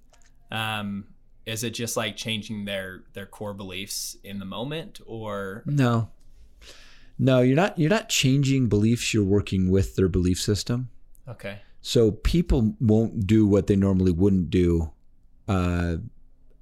um, 0.51 1.07
is 1.47 1.63
it 1.65 1.71
just 1.71 1.97
like 1.97 2.17
changing 2.17 2.65
their 2.65 3.05
their 3.15 3.27
core 3.27 3.55
beliefs 3.55 4.17
in 4.25 4.39
the 4.41 4.45
moment, 4.45 5.01
or 5.07 5.63
No. 5.67 6.11
No, 7.19 7.41
you're 7.41 7.57
not 7.57 7.79
you're 7.79 7.89
not 7.91 8.09
changing 8.11 8.69
beliefs, 8.69 9.15
you're 9.15 9.25
working 9.25 9.71
with 9.71 9.97
their 9.97 10.09
belief 10.09 10.39
system. 10.41 10.91
okay, 11.29 11.61
So 11.81 12.11
people 12.11 12.75
won't 12.81 13.27
do 13.27 13.47
what 13.47 13.69
they 13.69 13.77
normally 13.77 14.13
wouldn't 14.13 14.51
do 14.51 14.91
uh, 15.49 15.97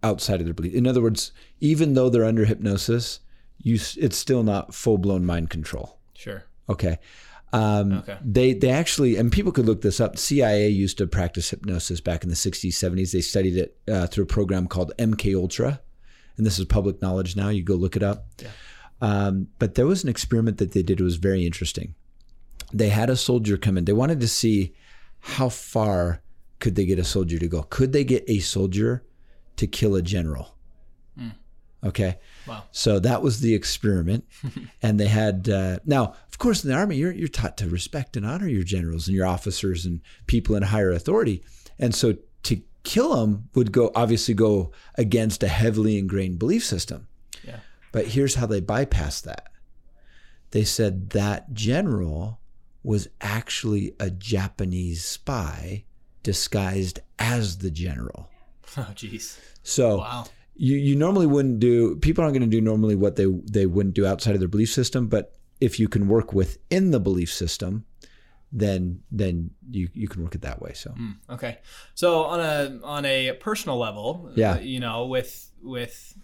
outside 0.03 0.41
of 0.41 0.45
their 0.47 0.55
belief. 0.55 0.75
In 0.75 0.87
other 0.87 1.03
words, 1.03 1.33
even 1.61 1.95
though 1.95 2.09
they're 2.09 2.25
under 2.25 2.45
hypnosis, 2.45 3.21
you 3.59 3.75
it's 3.97 4.17
still 4.17 4.43
not 4.45 4.75
full 4.75 4.99
blown 4.99 5.25
mind 5.25 5.51
control. 5.51 5.99
sure, 6.15 6.45
Okay. 6.69 6.99
Um, 7.55 7.93
Okay. 7.93 8.19
They 8.25 8.53
they 8.53 8.71
actually 8.71 9.17
and 9.17 9.31
people 9.31 9.53
could 9.53 9.67
look 9.67 9.83
this 9.83 10.01
up. 10.01 10.19
CIA 10.19 10.69
used 10.69 10.99
to 10.99 11.07
practice 11.07 11.51
hypnosis 11.51 12.01
back 12.01 12.23
in 12.23 12.29
the 12.29 12.35
60s, 12.35 12.73
70s. 12.73 13.13
They 13.13 13.21
studied 13.21 13.57
it 13.57 13.77
uh, 13.89 14.07
through 14.09 14.25
a 14.25 14.27
program 14.27 14.67
called 14.67 14.93
MK 14.99 15.35
Ultra, 15.37 15.81
and 16.37 16.45
this 16.45 16.59
is 16.59 16.65
public 16.65 17.01
knowledge 17.01 17.37
now. 17.37 17.49
You 17.51 17.63
go 17.63 17.75
look 17.75 17.97
it 17.97 18.03
up. 18.03 18.27
Yeah. 18.43 18.49
Um, 19.01 19.49
but 19.59 19.75
there 19.75 19.87
was 19.87 20.03
an 20.03 20.09
experiment 20.11 20.59
that 20.59 20.73
they 20.73 20.83
did. 20.83 21.01
It 21.01 21.05
was 21.05 21.17
very 21.17 21.45
interesting. 21.47 21.95
They 22.73 22.89
had 22.89 23.11
a 23.11 23.17
soldier 23.17 23.57
come 23.57 23.77
in. 23.79 23.85
They 23.85 23.93
wanted 23.93 24.21
to 24.21 24.29
see 24.29 24.75
how 25.21 25.49
far 25.49 26.23
could 26.61 26.75
they 26.75 26.87
get 26.87 26.99
a 26.99 27.05
soldier 27.05 27.39
to 27.39 27.49
go. 27.49 27.63
Could 27.65 27.93
they 27.93 28.05
get 28.05 28.25
a 28.27 28.39
soldier 28.41 29.05
to 29.57 29.67
kill 29.67 29.95
a 29.95 30.03
general? 30.03 30.54
Okay. 31.85 32.17
wow, 32.47 32.65
So 32.73 32.99
that 33.01 33.21
was 33.23 33.41
the 33.41 33.55
experiment, 33.55 34.25
and 34.83 34.99
they 34.99 35.09
had 35.09 35.49
uh, 35.49 35.79
now, 35.85 36.15
of 36.29 36.39
course, 36.39 36.65
in 36.65 36.71
the 36.71 36.77
army, 36.77 36.97
you're 36.97 37.13
you're 37.13 37.29
taught 37.29 37.57
to 37.59 37.69
respect 37.69 38.17
and 38.17 38.25
honor 38.25 38.49
your 38.49 38.65
generals 38.65 39.07
and 39.07 39.17
your 39.17 39.27
officers 39.27 39.85
and 39.85 40.01
people 40.27 40.57
in 40.57 40.63
higher 40.63 40.91
authority, 40.91 41.43
and 41.79 41.95
so 41.95 42.17
to 42.45 42.63
kill 42.85 43.17
them 43.17 43.49
would 43.55 43.73
go 43.73 43.91
obviously 43.95 44.35
go 44.35 44.71
against 44.97 45.43
a 45.43 45.49
heavily 45.49 45.99
ingrained 45.99 46.39
belief 46.39 46.65
system. 46.65 47.07
yeah, 47.43 47.61
But 47.93 48.09
here's 48.09 48.35
how 48.37 48.47
they 48.47 48.61
bypassed 48.61 49.23
that. 49.23 49.49
They 50.51 50.65
said 50.65 51.11
that 51.11 51.53
general 51.55 52.41
was 52.83 53.09
actually 53.23 53.95
a 53.99 54.11
Japanese 54.11 55.05
spy 55.05 55.85
disguised 56.23 57.01
as 57.19 57.59
the 57.59 57.71
general. 57.71 58.29
oh 58.77 58.89
jeez, 58.95 59.39
So 59.63 59.99
wow, 59.99 60.25
you 60.57 60.77
you 60.77 60.95
normally 60.97 61.27
wouldn't 61.27 61.59
do 61.61 61.97
people 61.97 62.23
aren't 62.23 62.35
going 62.37 62.49
to 62.49 62.57
do 62.57 62.61
normally 62.61 62.95
what 62.95 63.17
they 63.17 63.27
they 63.51 63.67
wouldn't 63.67 63.95
do 63.95 64.07
outside 64.07 64.35
of 64.35 64.41
their 64.41 64.49
belief 64.49 64.71
system 64.71 65.07
but 65.09 65.33
if 65.61 65.79
you 65.81 65.89
can 65.89 66.07
work 66.09 66.33
within 66.33 66.91
the 66.91 67.01
belief 67.01 67.33
system 67.33 67.85
then 68.53 69.01
then 69.11 69.51
you 69.71 69.89
you 69.95 70.07
can 70.09 70.23
work 70.23 70.35
it 70.35 70.43
that 70.43 70.61
way 70.63 70.73
so 70.75 70.91
Mm, 70.93 71.17
okay. 71.31 71.59
So 71.95 72.25
on 72.25 72.41
a 72.41 72.79
on 72.85 73.05
a 73.05 73.33
personal 73.41 73.79
level, 73.79 74.31
Yeah. 74.37 74.55
uh, 74.55 74.59
you 74.61 74.79
know, 74.81 75.07
with 75.07 75.51
with 75.63 76.15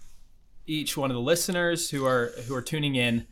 each 0.67 0.97
one 0.97 1.11
of 1.11 1.17
the 1.17 1.21
listeners 1.23 1.91
who 1.91 2.05
are 2.07 2.33
who 2.47 2.55
are 2.55 2.63
tuning 2.63 2.95
in, 2.95 3.27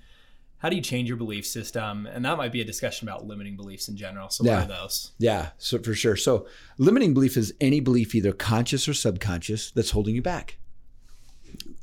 how 0.56 0.68
do 0.68 0.74
you 0.74 0.82
change 0.82 1.06
your 1.08 1.16
belief 1.16 1.46
system? 1.46 2.06
And 2.06 2.24
that 2.24 2.36
might 2.36 2.50
be 2.50 2.60
a 2.60 2.64
discussion 2.64 3.08
about 3.08 3.24
limiting 3.24 3.56
beliefs 3.56 3.88
in 3.88 3.96
general. 3.96 4.30
So 4.30 4.42
Yeah. 4.44 4.54
what 4.62 4.64
are 4.70 4.80
those? 4.82 5.12
yeah 5.18 5.50
so 5.58 5.78
for 5.78 5.94
sure 5.94 6.16
so 6.16 6.46
limiting 6.78 7.14
belief 7.14 7.36
is 7.36 7.54
any 7.60 7.78
belief 7.80 8.14
either 8.16 8.32
conscious 8.32 8.88
or 8.88 8.94
subconscious 8.94 9.70
that's 9.70 9.90
holding 9.92 10.16
you 10.16 10.22
back 10.22 10.58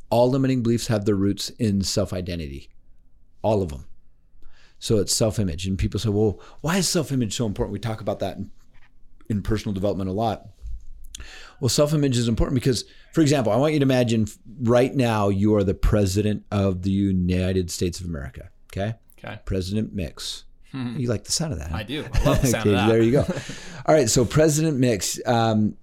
all 0.10 0.30
limiting 0.30 0.62
beliefs 0.64 0.88
have 0.88 1.06
their 1.06 1.16
roots 1.16 1.50
in 1.52 1.82
self-identity 1.82 2.70
all 3.42 3.62
of 3.62 3.70
them 3.70 3.86
so 4.80 4.98
it's 4.98 5.16
self-image 5.16 5.66
and 5.68 5.78
people 5.78 6.00
say 6.00 6.10
well 6.10 6.40
why 6.62 6.78
is 6.78 6.88
self-image 6.88 7.36
so 7.36 7.46
important 7.46 7.72
we 7.74 7.80
talk 7.80 8.02
about 8.02 8.20
that 8.20 8.38
in, 8.38 8.52
in 9.30 9.42
personal 9.42 9.74
development 9.74 10.10
a 10.10 10.14
lot 10.14 10.48
well 11.60 11.70
self-image 11.70 12.18
is 12.18 12.28
important 12.28 12.56
because 12.56 12.86
for 13.14 13.22
example 13.22 13.52
i 13.52 13.56
want 13.56 13.74
you 13.74 13.80
to 13.80 13.84
imagine 13.84 14.26
right 14.62 14.94
now 14.96 15.30
you 15.30 15.56
are 15.56 15.64
the 15.64 15.74
president 15.74 16.44
of 16.52 16.82
the 16.84 16.92
united 16.92 17.70
states 17.72 18.00
of 18.00 18.06
america 18.06 18.50
okay 18.72 18.96
Okay. 19.24 19.40
president 19.46 19.94
mix 19.94 20.44
you 20.98 21.08
like 21.08 21.24
the 21.24 21.32
sound 21.32 21.54
of 21.54 21.60
that 21.60 21.72
huh? 21.72 21.78
I 21.78 21.84
do. 21.84 22.06
I 22.14 22.24
love 22.26 22.42
the 22.42 22.48
sound 22.50 22.68
okay, 22.68 22.72
of 22.72 22.76
that. 22.76 22.88
there 22.90 23.02
you 23.02 23.12
go. 23.14 23.22
All 23.86 23.96
right, 23.96 24.10
so 24.10 24.26
President 24.26 24.78
Mix, 24.78 25.18
um, 25.26 25.78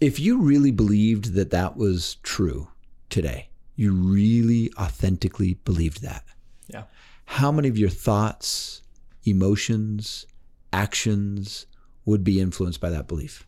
if 0.00 0.18
you 0.18 0.40
really 0.40 0.70
believed 0.70 1.34
that 1.34 1.50
that 1.50 1.76
was 1.76 2.14
true 2.22 2.68
today, 3.10 3.50
you 3.76 3.92
really 3.92 4.70
authentically 4.78 5.54
believed 5.64 6.02
that. 6.02 6.24
Yeah. 6.68 6.84
How 7.26 7.50
many 7.52 7.68
of 7.68 7.78
your 7.78 7.88
thoughts, 7.88 8.82
emotions, 9.24 10.26
actions 10.72 11.66
would 12.04 12.24
be 12.24 12.40
influenced 12.40 12.80
by 12.80 12.90
that 12.90 13.08
belief? 13.08 13.46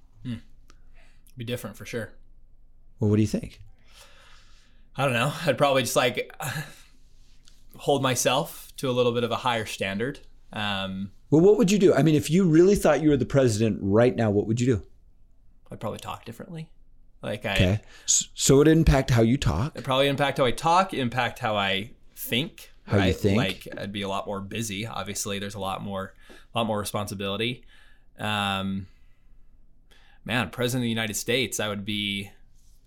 Be 1.37 1.45
different 1.45 1.77
for 1.77 1.85
sure. 1.85 2.13
Well, 3.01 3.11
what 3.11 3.17
do 3.17 3.23
you 3.23 3.29
think? 3.29 3.61
I 4.97 5.05
don't 5.05 5.15
know. 5.15 5.33
I'd 5.45 5.59
probably 5.59 5.83
just 5.83 5.97
like 5.97 6.33
hold 7.77 8.03
myself 8.03 8.73
to 8.77 8.89
a 8.89 8.93
little 8.93 9.11
bit 9.11 9.25
of 9.25 9.33
a 9.33 9.37
higher 9.37 9.67
standard. 9.67 10.21
Um, 10.53 11.11
Well, 11.31 11.41
what 11.41 11.59
would 11.59 11.73
you 11.73 11.79
do? 11.81 11.93
I 11.93 12.05
mean, 12.05 12.15
if 12.15 12.31
you 12.31 12.45
really 12.45 12.77
thought 12.77 13.03
you 13.03 13.11
were 13.11 13.17
the 13.17 13.27
president 13.27 13.81
right 13.83 14.15
now, 14.15 14.31
what 14.31 14.47
would 14.47 14.61
you 14.61 14.67
do? 14.77 14.83
I'd 15.73 15.81
probably 15.81 15.99
talk 15.99 16.25
differently. 16.25 16.69
Like 17.25 17.47
I, 17.47 17.55
Okay. 17.55 17.81
So 18.05 18.61
it 18.61 18.69
impact 18.69 19.11
how 19.11 19.23
you 19.23 19.39
talk. 19.39 19.77
it 19.77 19.83
probably 19.83 20.09
impact 20.09 20.39
how 20.39 20.45
I 20.45 20.51
talk, 20.51 20.93
impact 20.93 21.39
how 21.39 21.57
I 21.57 21.93
think. 22.15 22.71
How 22.87 22.99
you 22.99 23.15
think. 23.15 23.39
Like 23.39 23.67
I'd 23.79 23.93
be 23.93 24.03
a 24.03 24.09
lot 24.09 24.27
more 24.27 24.41
busy. 24.41 24.87
Obviously, 24.87 25.39
there's 25.39 25.55
a 25.55 25.61
lot 25.61 25.83
more, 25.83 26.13
a 26.55 26.59
lot 26.59 26.67
more 26.67 26.79
responsibility. 26.79 27.65
Um, 28.19 28.89
man, 30.25 30.51
president 30.51 30.83
of 30.83 30.85
the 30.85 30.91
United 30.91 31.15
States, 31.15 31.59
I 31.61 31.69
would 31.69 31.87
be, 31.87 32.31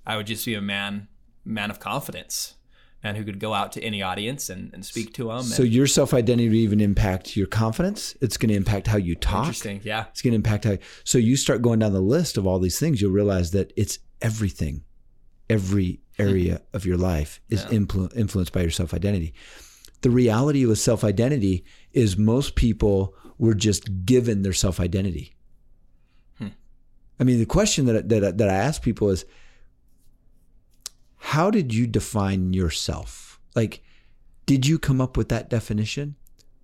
I 0.05 0.17
would 0.17 0.27
just 0.27 0.45
be 0.45 0.53
a 0.53 0.61
man, 0.61 1.07
man 1.43 1.71
of 1.71 1.79
confidence, 1.79 2.55
man 3.03 3.15
who 3.15 3.23
could 3.23 3.39
go 3.39 3.55
out 3.55 3.71
to 3.71 3.83
any 3.83 4.03
audience 4.03 4.51
and, 4.51 4.71
and 4.71 4.85
speak 4.85 5.15
to 5.15 5.29
them. 5.29 5.41
So 5.41 5.63
your 5.63 5.87
self 5.87 6.13
identity 6.13 6.47
would 6.47 6.55
even 6.57 6.79
impact 6.79 7.35
your 7.35 7.47
confidence. 7.47 8.15
It's 8.21 8.37
going 8.37 8.49
to 8.49 8.55
impact 8.55 8.85
how 8.85 8.97
you 8.97 9.15
talk. 9.15 9.45
interesting, 9.47 9.81
yeah. 9.83 10.05
It's 10.11 10.21
going 10.21 10.33
to 10.33 10.35
impact 10.35 10.65
how. 10.65 10.77
So 11.05 11.17
you 11.17 11.35
start 11.37 11.63
going 11.63 11.79
down 11.79 11.93
the 11.93 12.01
list 12.01 12.37
of 12.37 12.45
all 12.45 12.59
these 12.59 12.77
things, 12.79 13.01
you'll 13.01 13.11
realize 13.11 13.49
that 13.51 13.73
it's 13.75 13.97
everything, 14.21 14.83
every 15.49 15.99
area 16.19 16.61
of 16.73 16.85
your 16.85 16.97
life 16.97 17.39
is 17.49 17.61
Yeah. 17.63 17.79
influ- 17.79 18.15
influenced 18.15 18.53
by 18.53 18.61
your 18.61 18.71
self 18.71 18.93
identity. 18.93 19.33
The 20.01 20.09
reality 20.09 20.65
with 20.65 20.79
self 20.79 21.03
identity 21.03 21.63
is 21.93 22.17
most 22.17 22.55
people 22.55 23.13
were 23.37 23.53
just 23.53 24.05
given 24.05 24.41
their 24.41 24.53
self 24.53 24.79
identity. 24.79 25.35
Hmm. 26.37 26.47
I 27.19 27.23
mean, 27.23 27.39
the 27.39 27.45
question 27.45 27.85
that 27.85 28.09
that 28.09 28.37
that 28.37 28.49
I 28.49 28.53
ask 28.55 28.81
people 28.81 29.09
is, 29.09 29.25
how 31.17 31.49
did 31.51 31.73
you 31.73 31.87
define 31.87 32.53
yourself? 32.53 33.39
Like, 33.55 33.83
did 34.45 34.65
you 34.67 34.79
come 34.79 35.01
up 35.01 35.17
with 35.17 35.29
that 35.29 35.49
definition, 35.49 36.15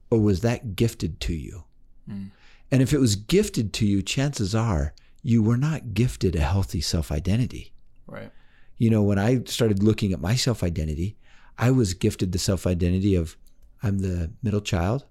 or 0.09 0.19
was 0.19 0.41
that 0.41 0.75
gifted 0.75 1.19
to 1.21 1.33
you? 1.33 1.63
Hmm. 2.07 2.25
And 2.71 2.81
if 2.81 2.93
it 2.93 2.99
was 2.99 3.15
gifted 3.15 3.71
to 3.73 3.85
you, 3.85 4.01
chances 4.01 4.55
are 4.55 4.93
you 5.23 5.41
were 5.41 5.57
not 5.57 5.93
gifted 5.93 6.35
a 6.35 6.41
healthy 6.41 6.81
self 6.81 7.11
identity. 7.11 7.73
Right. 8.05 8.31
You 8.77 8.89
know, 8.89 9.01
when 9.01 9.17
I 9.17 9.43
started 9.45 9.81
looking 9.81 10.11
at 10.11 10.19
my 10.19 10.35
self 10.35 10.61
identity, 10.61 11.17
I 11.57 11.71
was 11.71 11.93
gifted 11.93 12.31
the 12.31 12.39
self 12.39 12.67
identity 12.67 13.15
of 13.15 13.37
I'm 13.81 13.99
the 13.99 14.31
middle 14.43 14.61
child. 14.61 15.05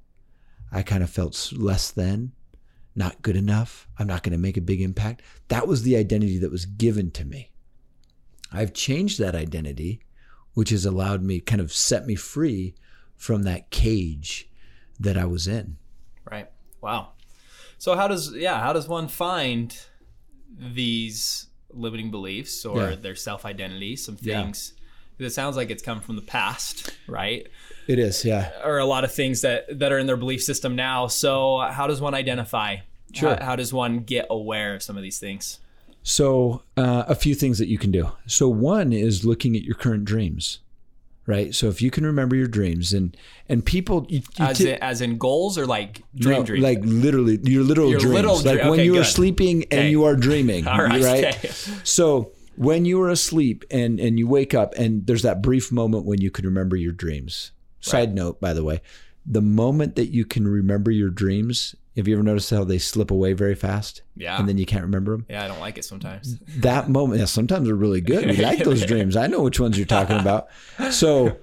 I 0.71 0.83
kind 0.83 1.03
of 1.03 1.11
felt 1.11 1.53
less 1.55 1.91
than, 1.91 2.33
not 2.95 3.23
good 3.23 3.37
enough. 3.37 3.89
I'm 3.99 4.07
not 4.07 4.23
going 4.23 4.33
to 4.33 4.39
make 4.39 4.57
a 4.57 4.63
big 4.63 4.81
impact. 4.81 5.23
That 5.49 5.67
was 5.67 5.83
the 5.83 5.97
identity 5.97 6.39
that 6.39 6.51
was 6.51 6.65
given 6.65 7.11
to 7.13 7.25
me. 7.25 7.51
I've 8.51 8.73
changed 8.73 9.19
that 9.19 9.35
identity, 9.35 10.01
which 10.55 10.71
has 10.71 10.87
allowed 10.87 11.23
me, 11.23 11.41
kind 11.41 11.61
of 11.61 11.73
set 11.73 12.07
me 12.07 12.15
free 12.15 12.75
from 13.17 13.43
that 13.43 13.71
cage 13.71 14.49
that 14.99 15.17
I 15.17 15.27
was 15.27 15.47
in. 15.47 15.77
Right. 16.31 16.51
Wow. 16.81 17.13
So 17.79 17.97
how 17.97 18.09
does 18.09 18.35
yeah, 18.35 18.61
how 18.61 18.73
does 18.73 18.89
one 18.89 19.09
find 19.09 19.77
these 20.59 21.47
limiting 21.71 22.11
beliefs 22.11 22.65
or 22.65 22.91
Yeah. 22.91 22.97
their 22.97 23.15
self-identity, 23.15 23.97
some 23.97 24.17
Yeah. 24.21 24.43
things 24.43 24.73
'cause 25.19 25.27
it 25.27 25.33
sounds 25.35 25.57
like 25.57 25.71
it's 25.71 25.83
come 25.83 26.01
from 26.01 26.17
the 26.17 26.23
past, 26.23 26.91
right? 27.07 27.47
It 27.89 27.99
is, 27.99 28.25
yeah. 28.25 28.51
Or 28.65 28.79
a 28.79 28.85
lot 28.85 29.05
of 29.05 29.13
things 29.13 29.41
that 29.43 29.79
that 29.79 29.93
are 29.93 29.99
in 29.99 30.07
their 30.07 30.17
belief 30.17 30.43
system 30.43 30.77
now. 30.77 31.07
So 31.07 31.59
how 31.71 31.87
does 31.87 32.01
one 32.01 32.15
identify? 32.15 32.77
Sure. 33.13 33.37
How, 33.37 33.45
how 33.45 33.57
does 33.57 33.73
one 33.73 34.01
get 34.01 34.27
aware 34.31 34.75
of 34.75 34.83
some 34.83 34.97
of 34.97 35.03
these 35.03 35.19
things? 35.19 35.59
So, 36.05 36.63
uh, 36.77 37.05
a 37.07 37.15
few 37.15 37.35
things 37.35 37.59
that 37.59 37.69
you 37.69 37.79
can 37.79 37.93
do. 37.93 38.11
So, 38.27 38.49
one 38.49 38.93
is 38.93 39.25
looking 39.25 39.55
at 39.55 39.63
your 39.63 39.77
current 39.77 40.05
dreams, 40.05 40.59
right? 41.27 41.55
So, 41.55 41.69
if 41.69 41.81
you 41.83 41.91
can 41.91 42.05
remember 42.07 42.35
your 42.37 42.49
dreams, 42.49 42.93
and 42.93 43.17
and 43.49 43.65
people, 43.65 44.07
you, 44.09 44.23
you 44.39 44.45
As, 44.47 44.59
ti- 44.59 44.71
in, 44.71 44.79
as 44.83 45.01
in 45.01 45.19
goals 45.19 45.57
or 45.59 45.67
like 45.67 46.03
dream 46.15 46.39
no, 46.39 46.45
dreams? 46.45 46.63
like 46.63 46.79
literally 46.83 47.39
your 47.45 47.63
literal 47.65 47.91
Your 47.91 48.01
dreams, 48.01 48.15
little 48.15 48.37
like 48.37 48.61
dre- 48.61 48.71
when 48.71 48.81
okay, 48.81 48.85
you 48.85 48.95
are 48.95 48.99
good. 48.99 49.07
sleeping 49.07 49.65
and 49.71 49.91
you 49.91 50.05
are 50.05 50.17
dreaming, 50.17 50.67
All 50.69 50.83
right, 50.83 51.03
right? 51.03 51.25
okay. 51.37 51.51
So, 51.85 52.33
when 52.57 52.85
you 52.85 53.01
are 53.03 53.09
asleep 53.11 53.65
and 53.71 53.99
and 54.01 54.19
you 54.19 54.27
wake 54.29 54.55
up, 54.55 54.75
and 54.75 55.07
there's 55.07 55.23
that 55.23 55.43
brief 55.43 55.73
moment 55.73 56.05
when 56.05 56.21
you 56.21 56.31
can 56.31 56.45
remember 56.45 56.77
your 56.77 56.93
dreams. 56.93 57.53
Side 57.81 58.15
note, 58.15 58.41
by 58.41 58.53
the 58.53 58.63
way, 58.63 58.81
the 59.27 59.41
moment 59.43 59.97
that 59.97 60.07
you 60.13 60.25
can 60.25 60.47
remember 60.47 60.93
your 60.93 61.11
dreams, 61.11 61.75
have 61.97 62.09
you 62.09 62.15
ever 62.15 62.23
noticed 62.23 62.51
how 62.51 62.65
they 62.65 62.79
slip 62.79 63.11
away 63.11 63.33
very 63.35 63.55
fast? 63.55 64.03
Yeah. 64.17 64.39
and 64.39 64.49
then 64.49 64.59
you 64.59 64.67
can't 64.67 64.83
remember 64.83 65.13
them. 65.13 65.27
yeah, 65.29 65.45
I 65.45 65.49
don't 65.49 65.61
like 65.61 65.79
it 65.79 65.85
sometimes. 65.85 66.39
that 66.59 66.89
moment 66.89 67.21
yeah, 67.21 67.27
sometimes 67.27 67.67
they're 67.67 67.75
really 67.75 68.01
good 68.01 68.27
we 68.27 68.37
like 68.37 68.63
those 68.63 68.85
dreams 68.87 69.17
i 69.17 69.27
know 69.27 69.43
which 69.43 69.59
ones 69.59 69.77
you're 69.79 69.87
talking 69.87 70.19
about 70.19 70.49
so 70.91 71.39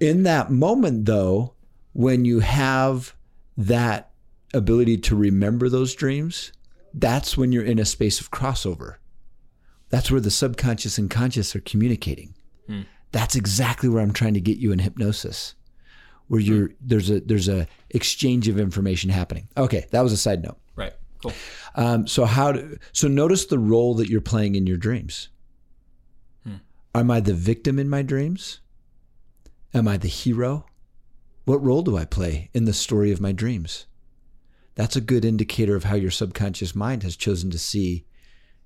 in 0.00 0.22
that 0.24 0.50
moment 0.50 1.06
though 1.06 1.54
when 1.92 2.24
you 2.24 2.40
have 2.40 3.14
that 3.56 4.10
ability 4.54 4.98
to 4.98 5.16
remember 5.16 5.68
those 5.68 5.94
dreams 5.94 6.52
that's 6.94 7.36
when 7.36 7.52
you're 7.52 7.64
in 7.64 7.78
a 7.78 7.84
space 7.84 8.20
of 8.20 8.30
crossover 8.30 8.96
that's 9.88 10.10
where 10.10 10.20
the 10.20 10.30
subconscious 10.30 10.98
and 10.98 11.10
conscious 11.10 11.56
are 11.56 11.60
communicating 11.60 12.34
hmm. 12.66 12.82
that's 13.12 13.34
exactly 13.34 13.88
where 13.88 14.02
i'm 14.02 14.12
trying 14.12 14.34
to 14.34 14.40
get 14.40 14.58
you 14.58 14.72
in 14.72 14.78
hypnosis 14.78 15.54
where 16.30 16.40
you're 16.40 16.70
there's 16.80 17.10
a 17.10 17.20
there's 17.20 17.48
a 17.48 17.66
exchange 17.90 18.46
of 18.48 18.58
information 18.58 19.10
happening 19.10 19.48
okay 19.56 19.84
that 19.90 20.00
was 20.00 20.12
a 20.12 20.16
side 20.16 20.42
note 20.42 20.58
Right. 20.76 20.92
Cool. 21.22 21.32
um, 21.74 22.06
so 22.06 22.24
how 22.24 22.52
do, 22.52 22.78
so 22.92 23.06
notice 23.08 23.44
the 23.46 23.58
role 23.58 23.94
that 23.96 24.08
you're 24.08 24.22
playing 24.22 24.54
in 24.54 24.66
your 24.66 24.78
dreams. 24.78 25.28
Am 26.94 27.10
I 27.10 27.20
the 27.20 27.34
victim 27.34 27.78
in 27.78 27.88
my 27.88 28.02
dreams? 28.02 28.60
Am 29.74 29.86
I 29.86 29.96
the 29.96 30.08
hero? 30.08 30.64
What 31.44 31.62
role 31.62 31.82
do 31.82 31.96
I 31.96 32.04
play 32.04 32.50
in 32.52 32.64
the 32.64 32.72
story 32.72 33.12
of 33.12 33.20
my 33.20 33.32
dreams? 33.32 33.86
That's 34.74 34.96
a 34.96 35.00
good 35.00 35.24
indicator 35.24 35.76
of 35.76 35.84
how 35.84 35.94
your 35.94 36.10
subconscious 36.10 36.74
mind 36.74 37.02
has 37.02 37.16
chosen 37.16 37.50
to 37.50 37.58
see 37.58 38.06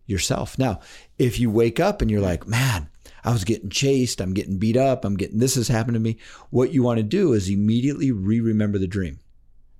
yourself. 0.06 0.58
Now, 0.58 0.80
if 1.18 1.38
you 1.40 1.50
wake 1.50 1.80
up 1.80 2.00
and 2.00 2.10
you're 2.10 2.20
like, 2.20 2.46
man, 2.46 2.88
I 3.24 3.32
was 3.32 3.44
getting 3.44 3.70
chased, 3.70 4.20
I'm 4.20 4.34
getting 4.34 4.58
beat 4.58 4.76
up, 4.76 5.04
I'm 5.04 5.16
getting 5.16 5.38
this 5.38 5.54
has 5.54 5.68
happened 5.68 5.94
to 5.94 6.00
me, 6.00 6.18
what 6.50 6.72
you 6.72 6.82
want 6.82 6.98
to 6.98 7.02
do 7.02 7.32
is 7.32 7.48
immediately 7.48 8.12
re 8.12 8.40
remember 8.40 8.78
the 8.78 8.86
dream. 8.86 9.20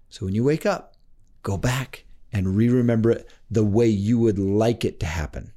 So 0.08 0.24
when 0.26 0.34
you 0.34 0.44
wake 0.44 0.64
up, 0.64 0.94
go 1.42 1.56
back 1.58 2.04
and 2.32 2.56
re-remember 2.56 3.10
it 3.10 3.28
the 3.50 3.64
way 3.64 3.86
you 3.86 4.18
would 4.18 4.38
like 4.38 4.84
it 4.84 4.98
to 5.00 5.06
happen. 5.06 5.52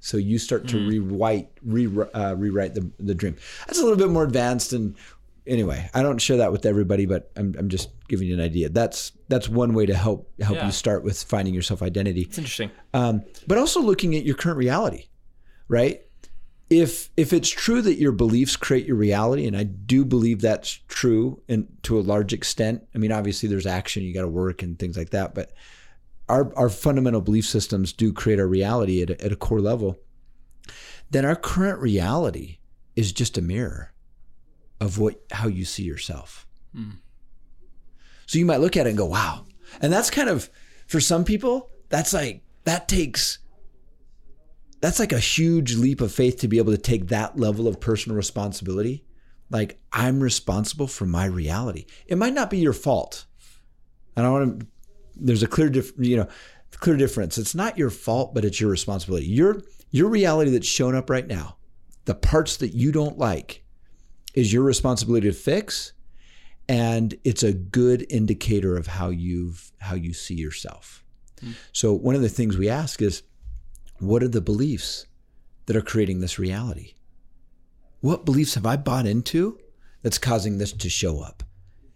So 0.00 0.16
you 0.16 0.38
start 0.38 0.66
to 0.68 0.78
rewrite, 0.78 1.48
re, 1.62 1.86
uh, 2.14 2.34
rewrite 2.36 2.74
the, 2.74 2.90
the 2.98 3.14
dream. 3.14 3.36
That's 3.66 3.78
a 3.78 3.82
little 3.82 3.98
bit 3.98 4.08
more 4.10 4.24
advanced, 4.24 4.72
and 4.72 4.96
anyway, 5.46 5.88
I 5.94 6.02
don't 6.02 6.18
share 6.18 6.38
that 6.38 6.52
with 6.52 6.64
everybody, 6.66 7.06
but 7.06 7.30
I'm, 7.36 7.54
I'm 7.58 7.68
just 7.68 7.90
giving 8.08 8.26
you 8.28 8.34
an 8.34 8.40
idea. 8.40 8.68
That's 8.68 9.12
that's 9.28 9.48
one 9.48 9.74
way 9.74 9.86
to 9.86 9.94
help 9.94 10.30
help 10.40 10.56
Yeah. 10.56 10.66
you 10.66 10.72
start 10.72 11.04
with 11.04 11.22
finding 11.22 11.54
your 11.54 11.62
self 11.62 11.82
identity 11.82 12.22
It's 12.22 12.38
interesting. 12.38 12.70
um, 12.94 13.22
but 13.46 13.58
also 13.58 13.80
looking 13.80 14.14
at 14.16 14.24
your 14.24 14.34
current 14.34 14.58
reality, 14.58 15.06
right? 15.68 16.02
If 16.80 17.10
if 17.16 17.32
it's 17.32 17.48
true 17.48 17.82
that 17.82 17.98
your 17.98 18.12
beliefs 18.12 18.56
create 18.56 18.86
your 18.86 18.96
reality, 18.96 19.46
and 19.46 19.56
I 19.56 19.64
do 19.64 20.04
believe 20.04 20.40
that's 20.40 20.80
true, 20.88 21.42
and 21.48 21.68
to 21.82 21.98
a 21.98 22.00
large 22.00 22.32
extent. 22.32 22.86
I 22.94 22.98
mean, 22.98 23.12
obviously 23.12 23.48
there's 23.48 23.66
action, 23.66 24.02
you 24.02 24.14
got 24.14 24.22
to 24.22 24.28
work 24.28 24.62
and 24.62 24.78
things 24.78 24.96
like 24.96 25.10
that, 25.10 25.34
but 25.34 25.52
our 26.28 26.54
our 26.56 26.68
fundamental 26.68 27.20
belief 27.20 27.46
systems 27.46 27.92
do 27.92 28.12
create 28.12 28.40
our 28.40 28.46
reality 28.46 29.02
at 29.02 29.10
a, 29.10 29.24
at 29.24 29.32
a 29.32 29.36
core 29.36 29.60
level. 29.60 29.98
Then 31.10 31.24
our 31.24 31.36
current 31.36 31.80
reality 31.80 32.58
is 32.96 33.12
just 33.12 33.36
a 33.36 33.42
mirror 33.42 33.92
of 34.80 34.98
what 34.98 35.20
how 35.30 35.48
you 35.48 35.64
see 35.64 35.82
yourself. 35.84 36.46
Hmm. 36.74 36.90
So 38.26 38.38
you 38.38 38.46
might 38.46 38.60
look 38.60 38.76
at 38.76 38.86
it 38.86 38.90
and 38.90 38.98
go, 38.98 39.06
wow. 39.06 39.44
And 39.80 39.92
that's 39.92 40.08
kind 40.08 40.30
of, 40.30 40.48
for 40.86 41.00
some 41.00 41.24
people, 41.24 41.68
that's 41.90 42.14
like, 42.14 42.42
that 42.64 42.88
takes, 42.88 43.38
that's 44.82 44.98
like 44.98 45.12
a 45.12 45.18
huge 45.18 45.76
leap 45.76 46.00
of 46.02 46.12
faith 46.12 46.40
to 46.40 46.48
be 46.48 46.58
able 46.58 46.72
to 46.72 46.78
take 46.78 47.08
that 47.08 47.38
level 47.38 47.66
of 47.66 47.80
personal 47.80 48.16
responsibility. 48.16 49.06
Like, 49.48 49.80
I'm 49.92 50.20
responsible 50.20 50.86
for 50.86 51.06
my 51.06 51.24
reality. 51.24 51.86
It 52.06 52.18
might 52.18 52.34
not 52.34 52.50
be 52.50 52.58
your 52.58 52.72
fault. 52.72 53.24
And 54.16 54.26
I 54.26 54.30
want 54.30 54.60
to, 54.60 54.66
there's 55.16 55.42
a 55.42 55.46
clear, 55.46 55.70
dif- 55.70 55.92
you 55.98 56.16
know, 56.16 56.28
clear 56.72 56.96
difference. 56.96 57.38
It's 57.38 57.54
not 57.54 57.78
your 57.78 57.90
fault, 57.90 58.34
but 58.34 58.44
it's 58.44 58.60
your 58.60 58.70
responsibility. 58.70 59.26
Your, 59.26 59.62
your 59.90 60.08
reality 60.08 60.50
that's 60.50 60.66
shown 60.66 60.94
up 60.94 61.08
right 61.08 61.26
now, 61.26 61.56
the 62.04 62.14
parts 62.14 62.56
that 62.58 62.74
you 62.74 62.92
don't 62.92 63.16
like, 63.16 63.64
is 64.34 64.52
your 64.52 64.62
responsibility 64.62 65.28
to 65.28 65.34
fix 65.34 65.92
and 66.68 67.14
it's 67.24 67.42
a 67.42 67.52
good 67.52 68.06
indicator 68.08 68.76
of 68.76 68.86
how 68.86 69.10
you've 69.10 69.72
how 69.80 69.94
you 69.94 70.12
see 70.12 70.34
yourself. 70.34 71.04
Hmm. 71.40 71.50
So 71.72 71.92
one 71.92 72.14
of 72.14 72.22
the 72.22 72.28
things 72.28 72.56
we 72.56 72.68
ask 72.68 73.02
is 73.02 73.22
what 74.02 74.22
are 74.22 74.28
the 74.28 74.40
beliefs 74.40 75.06
that 75.66 75.76
are 75.76 75.82
creating 75.82 76.20
this 76.20 76.38
reality? 76.38 76.94
What 78.00 78.24
beliefs 78.24 78.54
have 78.54 78.66
I 78.66 78.76
bought 78.76 79.06
into 79.06 79.58
that's 80.02 80.18
causing 80.18 80.58
this 80.58 80.72
to 80.72 80.90
show 80.90 81.20
up? 81.20 81.44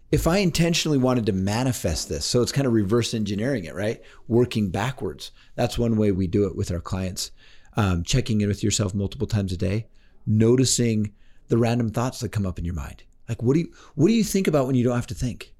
If 0.09 0.25
I 0.25 0.37
intentionally 0.37 0.97
wanted 0.97 1.25
to 1.25 1.33
manifest 1.33 2.07
this, 2.07 2.25
so 2.25 2.41
it's 2.41 2.53
kind 2.53 2.65
of 2.65 2.71
reverse 2.71 3.13
engineering 3.13 3.65
it, 3.65 3.75
right? 3.75 4.01
Working 4.29 4.69
backwards. 4.69 5.31
That's 5.55 5.77
one 5.77 5.97
way 5.97 6.13
we 6.13 6.27
do 6.27 6.45
it 6.45 6.55
with 6.55 6.71
our 6.71 6.79
clients. 6.79 7.31
Um, 7.75 8.03
checking 8.03 8.39
in 8.39 8.47
with 8.47 8.63
yourself 8.63 8.95
multiple 8.95 9.27
times 9.27 9.51
a 9.51 9.57
day, 9.57 9.87
noticing 10.25 11.13
the 11.49 11.57
random 11.57 11.89
thoughts 11.89 12.21
that 12.21 12.29
come 12.29 12.45
up 12.45 12.57
in 12.57 12.65
your 12.65 12.73
mind. 12.73 13.03
Like 13.27 13.43
what 13.43 13.53
do 13.53 13.59
you 13.59 13.73
what 13.95 14.07
do 14.07 14.13
you 14.13 14.23
think 14.23 14.47
about 14.47 14.65
when 14.65 14.75
you 14.75 14.83
don't 14.83 14.95
have 14.95 15.07
to 15.07 15.13
think? 15.13 15.53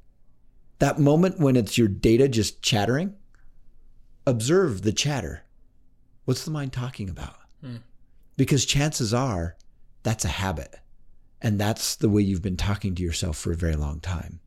That 0.79 0.97
moment 0.97 1.39
when 1.39 1.57
it's 1.57 1.77
your 1.77 1.89
data 1.89 2.29
just 2.29 2.61
chattering, 2.61 3.15
observe 4.25 4.83
the 4.83 4.93
chatter. 4.93 5.43
What's 6.27 6.43
the 6.43 6.51
mind 6.51 6.73
talking 6.73 7.09
about? 7.09 7.37
Hmm. 7.61 7.77
Because 8.35 8.65
chances 8.65 9.13
are 9.13 9.55
that's 10.03 10.25
a 10.25 10.27
habit. 10.27 10.75
And 11.41 11.57
that's 11.57 11.95
the 11.95 12.09
way 12.09 12.21
you've 12.21 12.41
been 12.41 12.57
talking 12.57 12.95
to 12.95 13.01
yourself 13.01 13.37
for 13.37 13.53
a 13.53 13.55
very 13.55 13.77
long 13.77 14.01
time. 14.01 14.41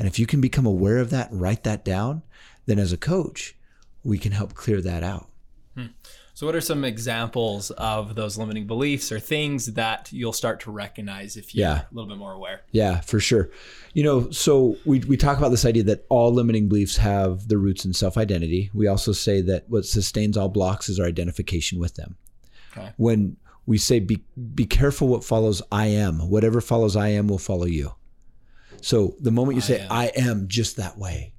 And 0.00 0.08
if 0.08 0.18
you 0.18 0.26
can 0.26 0.40
become 0.40 0.66
aware 0.66 0.98
of 0.98 1.10
that 1.10 1.30
and 1.30 1.40
write 1.40 1.62
that 1.62 1.84
down, 1.84 2.22
then 2.66 2.80
as 2.80 2.92
a 2.92 2.96
coach, 2.96 3.54
we 4.02 4.18
can 4.18 4.32
help 4.32 4.54
clear 4.54 4.80
that 4.80 5.04
out. 5.04 5.28
Hmm. 5.76 5.86
So, 6.36 6.44
what 6.44 6.54
are 6.54 6.60
some 6.60 6.84
examples 6.84 7.70
of 7.70 8.14
those 8.14 8.36
limiting 8.36 8.66
beliefs 8.66 9.10
or 9.10 9.18
things 9.18 9.72
that 9.72 10.12
you'll 10.12 10.34
start 10.34 10.60
to 10.60 10.70
recognize 10.70 11.38
if 11.38 11.54
you're 11.54 11.66
Yeah. 11.66 11.84
a 11.90 11.94
little 11.94 12.10
bit 12.10 12.18
more 12.18 12.34
aware? 12.34 12.60
Yeah, 12.72 13.00
for 13.00 13.20
sure. 13.20 13.48
You 13.94 14.02
know, 14.02 14.30
so 14.30 14.76
we, 14.84 14.98
we 14.98 15.16
talk 15.16 15.38
about 15.38 15.48
this 15.48 15.64
idea 15.64 15.84
that 15.84 16.04
all 16.10 16.30
limiting 16.34 16.68
beliefs 16.68 16.98
have 16.98 17.48
their 17.48 17.56
roots 17.56 17.86
in 17.86 17.94
self 17.94 18.18
identity. 18.18 18.68
We 18.74 18.86
also 18.86 19.12
say 19.12 19.40
that 19.40 19.64
what 19.70 19.86
sustains 19.86 20.36
all 20.36 20.50
blocks 20.50 20.90
is 20.90 21.00
our 21.00 21.06
identification 21.06 21.78
with 21.78 21.94
them. 21.94 22.18
Okay. 22.76 22.92
When 22.98 23.38
we 23.64 23.78
say 23.78 23.98
be, 24.00 24.22
be 24.54 24.66
careful 24.66 25.08
what 25.08 25.24
follows 25.24 25.62
I 25.72 25.86
am, 25.86 26.28
whatever 26.28 26.60
follows 26.60 26.96
I 26.96 27.08
am 27.08 27.28
will 27.28 27.38
follow 27.38 27.64
you. 27.64 27.94
So 28.82 29.14
the 29.20 29.30
moment 29.32 29.54
you 29.54 29.62
say, 29.62 29.80
am. 29.80 29.90
I 29.90 30.12
am 30.14 30.48
just 30.48 30.76
that 30.76 30.98
way, 30.98 31.32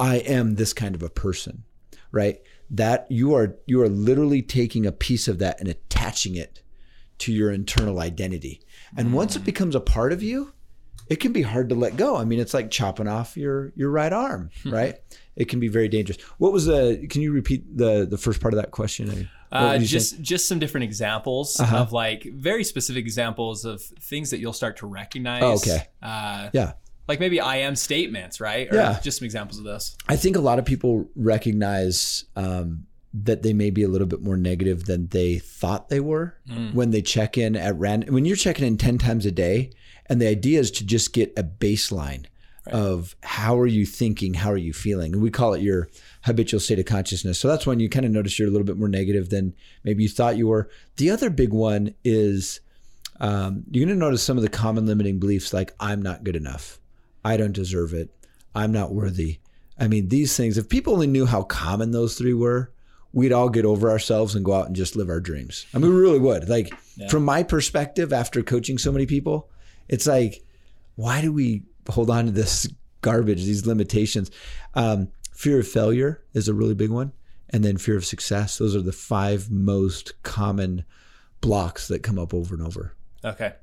I 0.00 0.16
am 0.16 0.54
this 0.54 0.72
kind 0.72 0.94
of 0.94 1.02
a 1.02 1.10
person, 1.10 1.64
right? 2.10 2.40
That 2.70 3.06
you 3.10 3.34
are 3.34 3.56
you 3.66 3.82
are 3.82 3.88
literally 3.88 4.42
taking 4.42 4.86
a 4.86 4.92
piece 4.92 5.26
of 5.28 5.38
that 5.40 5.58
and 5.60 5.68
attaching 5.68 6.36
it 6.36 6.62
to 7.18 7.32
your 7.32 7.50
internal 7.50 7.98
identity. 8.00 8.60
And 8.96 9.12
once 9.12 9.36
it 9.36 9.44
becomes 9.44 9.74
a 9.74 9.80
part 9.80 10.12
of 10.12 10.22
you, 10.22 10.52
it 11.08 11.16
can 11.16 11.32
be 11.32 11.42
hard 11.42 11.68
to 11.70 11.74
let 11.74 11.96
go. 11.96 12.16
I 12.16 12.24
mean, 12.24 12.38
it's 12.38 12.54
like 12.54 12.70
chopping 12.70 13.08
off 13.08 13.36
your 13.36 13.72
your 13.74 13.90
right 13.90 14.12
arm, 14.12 14.50
right? 14.64 14.96
It 15.36 15.48
can 15.48 15.58
be 15.58 15.68
very 15.68 15.88
dangerous. 15.88 16.20
What 16.38 16.52
was 16.52 16.66
the? 16.66 17.06
Can 17.10 17.22
you 17.22 17.32
repeat 17.32 17.76
the 17.76 18.06
the 18.08 18.18
first 18.18 18.40
part 18.40 18.54
of 18.54 18.60
that 18.60 18.70
question? 18.70 19.28
Uh, 19.52 19.70
would 19.72 19.80
you 19.80 19.86
say? 19.88 19.92
just 19.92 20.20
just 20.22 20.46
some 20.48 20.60
different 20.60 20.84
examples 20.84 21.58
Uh-huh. 21.58 21.78
of 21.78 21.92
like 21.92 22.22
very 22.22 22.62
specific 22.62 23.00
examples 23.04 23.64
of 23.64 23.82
things 23.82 24.30
that 24.30 24.38
you'll 24.38 24.52
start 24.52 24.76
to 24.76 24.86
recognize. 24.86 25.42
Oh, 25.42 25.54
okay. 25.54 25.88
Uh, 26.00 26.50
yeah. 26.52 26.74
Like 27.10 27.18
maybe 27.18 27.40
I 27.40 27.56
am 27.56 27.74
statements, 27.74 28.40
right? 28.40 28.72
Or 28.72 28.76
Yeah. 28.76 29.00
Just 29.02 29.18
some 29.18 29.26
examples 29.26 29.58
of 29.58 29.64
this. 29.64 29.96
I 30.08 30.14
think 30.14 30.36
a 30.36 30.40
lot 30.40 30.60
of 30.60 30.64
people 30.64 31.10
recognize 31.16 32.24
um, 32.36 32.86
that 33.12 33.42
they 33.42 33.52
may 33.52 33.70
be 33.70 33.82
a 33.82 33.88
little 33.88 34.06
bit 34.06 34.22
more 34.22 34.36
negative 34.36 34.84
than 34.84 35.08
they 35.08 35.40
thought 35.40 35.88
they 35.88 35.98
were 35.98 36.36
when 36.72 36.92
they 36.92 37.02
check 37.02 37.36
in 37.36 37.56
at 37.56 37.76
random. 37.76 38.14
When 38.14 38.24
you're 38.24 38.36
checking 38.36 38.64
in 38.64 38.76
10 38.76 38.98
times 38.98 39.26
a 39.26 39.32
day, 39.32 39.72
and 40.06 40.20
the 40.22 40.28
idea 40.28 40.60
is 40.60 40.70
to 40.70 40.86
just 40.86 41.12
get 41.12 41.32
a 41.36 41.42
baseline 41.42 42.26
of 42.68 43.16
how 43.24 43.58
are 43.58 43.66
you 43.66 43.86
thinking, 43.86 44.34
how 44.34 44.52
are 44.52 44.56
you 44.56 44.72
feeling. 44.72 45.12
And 45.12 45.20
we 45.22 45.30
call 45.32 45.54
it 45.54 45.62
your 45.62 45.88
habitual 46.22 46.60
state 46.60 46.78
of 46.78 46.84
consciousness. 46.84 47.40
So 47.40 47.48
that's 47.48 47.66
when 47.66 47.80
you 47.80 47.88
kind 47.88 48.06
of 48.06 48.12
notice 48.12 48.38
you're 48.38 48.46
a 48.46 48.52
little 48.52 48.66
bit 48.66 48.78
more 48.78 48.88
negative 48.88 49.30
than 49.30 49.54
maybe 49.82 50.04
you 50.04 50.08
thought 50.08 50.36
you 50.36 50.46
were. 50.46 50.70
The 50.96 51.10
other 51.10 51.30
big 51.30 51.52
one 51.52 51.96
is 52.04 52.60
um, 53.20 53.64
you're 53.70 53.86
going 53.86 53.96
to 53.96 54.00
notice 54.00 54.22
some 54.22 54.36
of 54.36 54.42
the 54.42 54.48
common 54.48 54.86
limiting 54.86 55.18
beliefs 55.18 55.52
like, 55.52 55.74
I'm 55.78 56.02
not 56.02 56.24
good 56.24 56.36
enough. 56.36 56.79
I 57.24 57.36
don't 57.36 57.52
deserve 57.52 57.92
it. 57.92 58.10
I'm 58.54 58.72
not 58.72 58.92
worthy. 58.92 59.38
I 59.78 59.88
mean, 59.88 60.08
these 60.08 60.36
things, 60.36 60.58
if 60.58 60.68
people 60.68 60.92
only 60.92 61.06
knew 61.06 61.26
how 61.26 61.42
common 61.42 61.90
those 61.90 62.16
three 62.16 62.34
were, 62.34 62.72
we'd 63.12 63.32
all 63.32 63.48
get 63.48 63.64
over 63.64 63.90
ourselves 63.90 64.34
and 64.34 64.44
go 64.44 64.52
out 64.52 64.66
and 64.66 64.76
just 64.76 64.94
live 64.94 65.08
our 65.08 65.20
dreams. 65.20 65.66
I 65.74 65.78
mean, 65.78 65.92
we 65.92 65.98
really 65.98 66.18
would. 66.18 66.48
Like 66.48 66.72
from 67.08 67.24
my 67.24 67.42
perspective, 67.42 68.12
after 68.12 68.42
coaching 68.42 68.78
so 68.78 68.92
many 68.92 69.06
people, 69.06 69.50
it's 69.88 70.06
like, 70.06 70.44
why 70.96 71.20
do 71.20 71.32
we 71.32 71.64
hold 71.88 72.10
on 72.10 72.26
to 72.26 72.30
this 72.30 72.68
garbage, 73.00 73.44
these 73.44 73.66
limitations? 73.66 74.30
Um, 74.74 75.08
fear 75.32 75.60
of 75.60 75.66
failure 75.66 76.22
is 76.34 76.46
a 76.46 76.54
really 76.54 76.74
big 76.74 76.90
one, 76.90 77.12
and 77.48 77.64
then 77.64 77.78
fear 77.78 77.96
of 77.96 78.04
success. 78.04 78.58
Those 78.58 78.76
are 78.76 78.82
the 78.82 78.92
five 78.92 79.50
most 79.50 80.22
common 80.22 80.84
blocks 81.40 81.88
that 81.88 82.02
come 82.02 82.18
up 82.18 82.34
over 82.34 82.54
and 82.54 82.64
over. 82.64 82.94
Okay. 83.24 83.54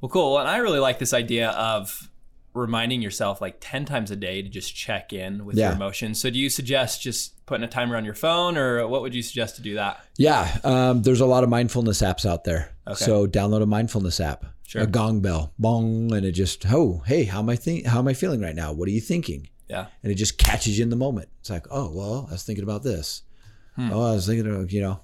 Well, 0.00 0.08
cool. 0.08 0.38
And 0.38 0.48
I 0.48 0.56
really 0.58 0.78
like 0.78 0.98
this 0.98 1.12
idea 1.12 1.50
of 1.50 2.10
reminding 2.54 3.00
yourself 3.00 3.40
like 3.40 3.56
10 3.60 3.84
times 3.84 4.10
a 4.10 4.16
day 4.16 4.42
to 4.42 4.48
just 4.48 4.74
check 4.74 5.12
in 5.12 5.44
with 5.44 5.56
Yeah. 5.56 5.66
your 5.66 5.74
emotions. 5.76 6.20
So 6.20 6.30
do 6.30 6.38
you 6.38 6.50
suggest 6.50 7.00
just 7.00 7.44
putting 7.46 7.62
a 7.64 7.68
timer 7.68 7.96
on 7.96 8.04
your 8.04 8.14
phone 8.14 8.56
or 8.56 8.86
what 8.88 9.02
would 9.02 9.14
you 9.14 9.22
suggest 9.22 9.56
to 9.56 9.62
do 9.62 9.74
that? 9.76 10.00
Yeah, 10.18 10.58
um, 10.64 11.02
there's 11.02 11.20
a 11.20 11.26
lot 11.26 11.44
of 11.44 11.48
mindfulness 11.50 12.02
apps 12.02 12.26
out 12.26 12.44
there. 12.44 12.72
Okay. 12.88 13.04
So 13.04 13.26
download 13.26 13.62
a 13.62 13.66
mindfulness 13.66 14.18
app, 14.20 14.44
Sure. 14.66 14.82
a 14.82 14.86
gong 14.86 15.20
bell, 15.20 15.52
bong, 15.58 16.12
and 16.12 16.26
it 16.26 16.32
just, 16.32 16.64
oh, 16.70 17.02
hey, 17.06 17.24
how 17.24 17.38
am 17.38 17.48
I 17.48 17.56
think? 17.56 17.86
How 17.86 17.98
am 18.00 18.08
I 18.08 18.14
feeling 18.14 18.40
right 18.40 18.54
now? 18.56 18.72
What 18.72 18.88
are 18.88 18.92
you 18.92 19.00
thinking? 19.00 19.48
Yeah. 19.68 19.86
And 20.02 20.10
it 20.10 20.16
just 20.16 20.36
catches 20.36 20.76
you 20.78 20.82
in 20.82 20.90
the 20.90 20.96
moment. 20.96 21.28
It's 21.40 21.50
like, 21.50 21.66
oh, 21.70 21.90
well, 21.94 22.26
I 22.28 22.32
was 22.32 22.42
thinking 22.42 22.64
about 22.64 22.82
this. 22.82 23.22
Oh, 23.78 24.10
I 24.10 24.14
was 24.14 24.26
thinking 24.26 24.46
of, 24.52 24.72
you 24.72 24.80
know, 24.82 25.00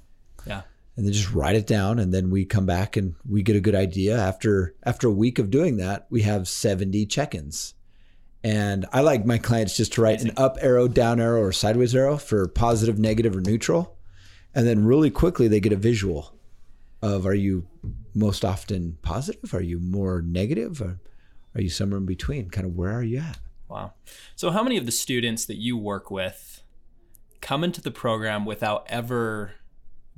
Yeah. 0.46 0.62
And 0.96 1.04
then 1.04 1.12
just 1.12 1.32
write 1.32 1.56
it 1.56 1.66
down, 1.66 1.98
and 1.98 2.12
then 2.12 2.30
we 2.30 2.44
come 2.44 2.66
back 2.66 2.96
and 2.96 3.14
we 3.28 3.42
get 3.42 3.56
a 3.56 3.60
good 3.60 3.74
idea. 3.74 4.18
After 4.18 4.74
after 4.82 5.08
a 5.08 5.12
week 5.12 5.38
of 5.38 5.50
doing 5.50 5.76
that, 5.76 6.06
we 6.10 6.22
have 6.22 6.48
70 6.48 7.06
check-ins. 7.06 7.74
And 8.42 8.86
I 8.92 9.00
like 9.00 9.26
my 9.26 9.38
clients 9.38 9.76
just 9.76 9.94
to 9.94 10.02
write 10.02 10.22
an 10.22 10.32
up 10.36 10.56
arrow, 10.60 10.88
down 10.88 11.20
arrow, 11.20 11.42
or 11.42 11.52
sideways 11.52 11.94
arrow 11.94 12.16
for 12.16 12.46
positive, 12.48 12.98
negative, 12.98 13.36
or 13.36 13.40
neutral. 13.40 13.96
And 14.54 14.66
then 14.66 14.84
really 14.84 15.10
quickly 15.10 15.48
they 15.48 15.60
get 15.60 15.72
a 15.72 15.76
visual 15.76 16.32
of 17.02 17.26
are 17.26 17.34
you 17.34 17.66
most 18.14 18.44
often 18.44 18.98
positive? 19.02 19.52
Are 19.52 19.62
you 19.62 19.78
more 19.78 20.22
negative? 20.22 20.80
Or 20.80 20.98
are 21.54 21.60
you 21.60 21.68
somewhere 21.68 21.98
in 21.98 22.06
between? 22.06 22.48
Kind 22.48 22.66
of 22.66 22.74
where 22.74 22.92
are 22.92 23.02
you 23.02 23.18
at? 23.18 23.38
Wow. 23.68 23.94
So 24.36 24.50
how 24.50 24.62
many 24.62 24.76
of 24.76 24.86
the 24.86 24.92
students 24.92 25.44
that 25.46 25.56
you 25.56 25.76
work 25.76 26.10
with 26.10 26.62
come 27.40 27.64
into 27.64 27.80
the 27.80 27.90
program 27.90 28.46
without 28.46 28.86
ever 28.88 29.52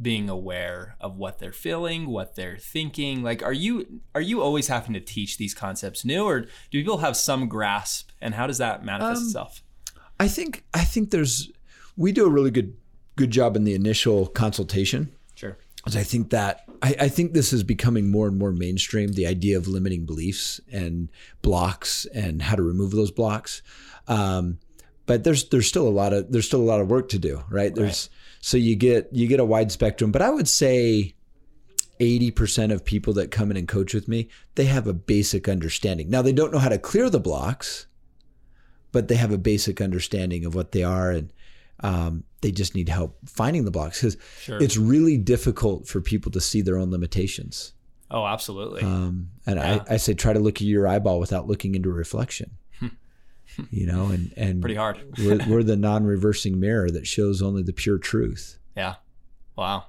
being 0.00 0.28
aware 0.28 0.96
of 1.00 1.16
what 1.16 1.38
they're 1.38 1.52
feeling, 1.52 2.06
what 2.08 2.36
they're 2.36 2.56
thinking? 2.58 3.22
Like 3.22 3.42
are 3.42 3.52
you 3.52 4.00
are 4.14 4.20
you 4.20 4.40
always 4.42 4.68
having 4.68 4.94
to 4.94 5.00
teach 5.00 5.36
these 5.38 5.54
concepts 5.54 6.04
new 6.04 6.24
or 6.24 6.40
do 6.42 6.48
people 6.72 6.98
have 6.98 7.16
some 7.16 7.48
grasp 7.48 8.10
and 8.20 8.34
how 8.34 8.46
does 8.46 8.58
that 8.58 8.84
manifest 8.84 9.22
itself? 9.26 9.62
I 10.20 10.28
think 10.28 10.64
I 10.72 10.84
think 10.84 11.10
there's 11.10 11.50
we 11.96 12.12
do 12.12 12.26
a 12.26 12.30
really 12.30 12.50
good 12.50 12.76
good 13.16 13.30
job 13.30 13.56
in 13.56 13.64
the 13.64 13.74
initial 13.74 14.26
consultation. 14.28 15.12
Sure. 15.34 15.56
'Cause 15.84 15.96
I 15.96 16.02
think 16.04 16.30
that 16.30 16.64
I, 16.82 16.94
I 17.00 17.08
think 17.08 17.32
this 17.32 17.52
is 17.52 17.64
becoming 17.64 18.08
more 18.10 18.28
and 18.28 18.38
more 18.38 18.52
mainstream. 18.52 19.12
The 19.12 19.26
idea 19.26 19.56
of 19.56 19.66
limiting 19.66 20.06
beliefs 20.06 20.60
and 20.70 21.08
blocks 21.42 22.04
and 22.14 22.42
how 22.42 22.54
to 22.54 22.62
remove 22.62 22.92
those 22.92 23.10
blocks. 23.10 23.62
Um, 24.06 24.58
but 25.06 25.24
there's 25.24 25.48
there's 25.48 25.66
still 25.66 25.88
a 25.88 25.90
lot 25.90 26.12
of 26.12 26.30
there's 26.30 26.46
still 26.46 26.60
a 26.60 26.70
lot 26.70 26.80
of 26.80 26.88
work 26.88 27.08
to 27.10 27.18
do, 27.18 27.42
right? 27.50 27.74
There's 27.74 28.10
so 28.40 28.56
you 28.56 28.76
get 28.76 29.08
you 29.12 29.26
get 29.26 29.40
a 29.40 29.44
wide 29.44 29.70
spectrum, 29.72 30.12
but 30.12 30.22
I 30.22 30.30
would 30.30 30.48
say 30.48 31.14
80% 32.00 32.72
of 32.72 32.84
people 32.84 33.12
that 33.14 33.30
come 33.30 33.50
in 33.50 33.56
and 33.56 33.66
coach 33.66 33.92
with 33.94 34.06
me, 34.08 34.28
they 34.54 34.66
have 34.66 34.86
a 34.86 34.92
basic 34.94 35.48
understanding. 35.48 36.08
Now 36.10 36.22
they 36.22 36.32
don't 36.32 36.52
know 36.52 36.58
how 36.60 36.68
to 36.68 36.78
clear 36.78 37.10
the 37.10 37.18
blocks, 37.20 37.86
but 38.92 39.08
they 39.08 39.16
have 39.16 39.32
a 39.32 39.38
basic 39.38 39.80
understanding 39.80 40.44
of 40.44 40.54
what 40.54 40.72
they 40.72 40.84
are 40.84 41.10
and 41.10 41.32
um, 41.80 42.24
they 42.40 42.50
just 42.52 42.74
need 42.74 42.88
help 42.88 43.18
finding 43.26 43.64
the 43.64 43.70
blocks 43.70 44.00
because 44.00 44.16
Sure. 44.40 44.60
it's 44.62 44.76
really 44.76 45.16
difficult 45.16 45.86
for 45.86 46.00
people 46.00 46.30
to 46.32 46.40
see 46.40 46.60
their 46.60 46.76
own 46.78 46.90
limitations. 46.90 47.72
Oh, 48.10 48.26
absolutely. 48.26 48.82
Um, 48.82 49.30
and 49.46 49.56
Yeah. 49.56 49.84
I, 49.88 49.94
I 49.94 49.96
say 49.98 50.14
try 50.14 50.32
to 50.32 50.38
look 50.40 50.56
at 50.56 50.62
your 50.66 50.88
eyeball 50.88 51.20
without 51.20 51.46
looking 51.46 51.74
into 51.74 51.90
a 51.90 51.92
reflection. 51.92 52.50
you 53.70 53.86
know, 53.86 54.06
and 54.06 54.32
and 54.36 54.60
Pretty 54.60 54.76
hard. 54.76 55.00
we're, 55.18 55.40
we're 55.48 55.62
the 55.62 55.76
non-reversing 55.90 56.58
mirror 56.58 56.90
that 56.90 57.06
shows 57.06 57.42
only 57.42 57.62
the 57.62 57.72
pure 57.72 57.98
truth. 57.98 58.58
Yeah. 58.76 58.96
Wow. 59.56 59.86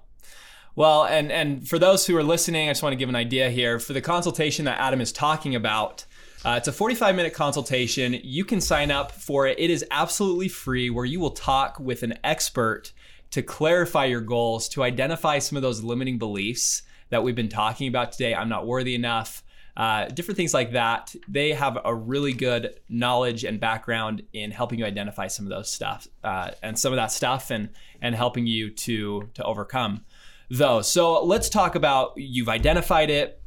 Well, 0.76 1.06
and 1.06 1.32
and 1.32 1.68
for 1.68 1.78
those 1.78 2.06
who 2.06 2.16
are 2.18 2.24
listening, 2.24 2.70
I 2.70 2.72
just 2.72 2.84
want 2.84 2.94
to 2.94 2.98
give 2.98 3.10
an 3.10 3.16
idea 3.16 3.50
here. 3.50 3.80
For 3.80 3.94
the 3.94 4.02
consultation 4.02 4.66
that 4.66 4.80
Adam 4.80 5.02
is 5.02 5.12
talking 5.12 5.56
about, 5.56 6.06
uh, 6.46 6.56
it's 6.58 6.68
a 6.68 6.72
45 6.72 7.16
minute 7.16 7.34
consultation. 7.34 8.18
You 8.24 8.46
can 8.46 8.62
sign 8.62 8.92
up 8.92 9.12
for 9.12 9.46
it. 9.46 9.60
It 9.60 9.70
is 9.70 9.86
absolutely 9.92 10.48
free, 10.48 10.90
where 10.90 11.06
you 11.06 11.20
will 11.20 11.32
talk 11.32 11.80
with 11.80 12.04
an 12.04 12.14
expert 12.24 12.94
to 13.32 13.42
clarify 13.42 14.06
your 14.06 14.22
goals, 14.22 14.70
to 14.70 14.84
identify 14.84 15.40
some 15.40 15.56
of 15.56 15.62
those 15.62 15.84
limiting 15.84 16.18
beliefs 16.18 16.82
that 17.10 17.24
we've 17.24 17.36
been 17.36 17.50
talking 17.50 17.88
about 17.88 18.12
today. 18.14 18.34
I'm 18.34 18.50
not 18.50 18.66
worthy 18.66 18.96
enough. 18.96 19.44
Uh, 19.80 20.06
different 20.10 20.36
things 20.36 20.54
like 20.54 20.74
that. 20.74 21.16
They 21.30 21.54
have 21.54 21.78
a 21.86 21.96
really 21.96 22.34
good 22.34 22.78
knowledge 22.90 23.46
and 23.46 23.62
background 23.62 24.24
in 24.34 24.52
helping 24.52 24.78
you 24.80 24.86
identify 24.86 25.28
some 25.28 25.46
of 25.46 25.50
those 25.50 25.72
stuff 25.72 26.06
uh, 26.22 26.52
and 26.62 26.78
some 26.78 26.92
of 26.92 26.98
that 26.98 27.14
stuff, 27.14 27.50
and 27.50 27.70
and 28.02 28.14
helping 28.14 28.46
you 28.46 28.72
to 28.72 29.30
to 29.36 29.44
overcome 29.44 30.04
those. 30.50 30.92
So 30.92 31.24
let's 31.24 31.48
talk 31.48 31.76
about 31.76 32.12
you've 32.18 32.50
identified 32.50 33.10
it. 33.10 33.42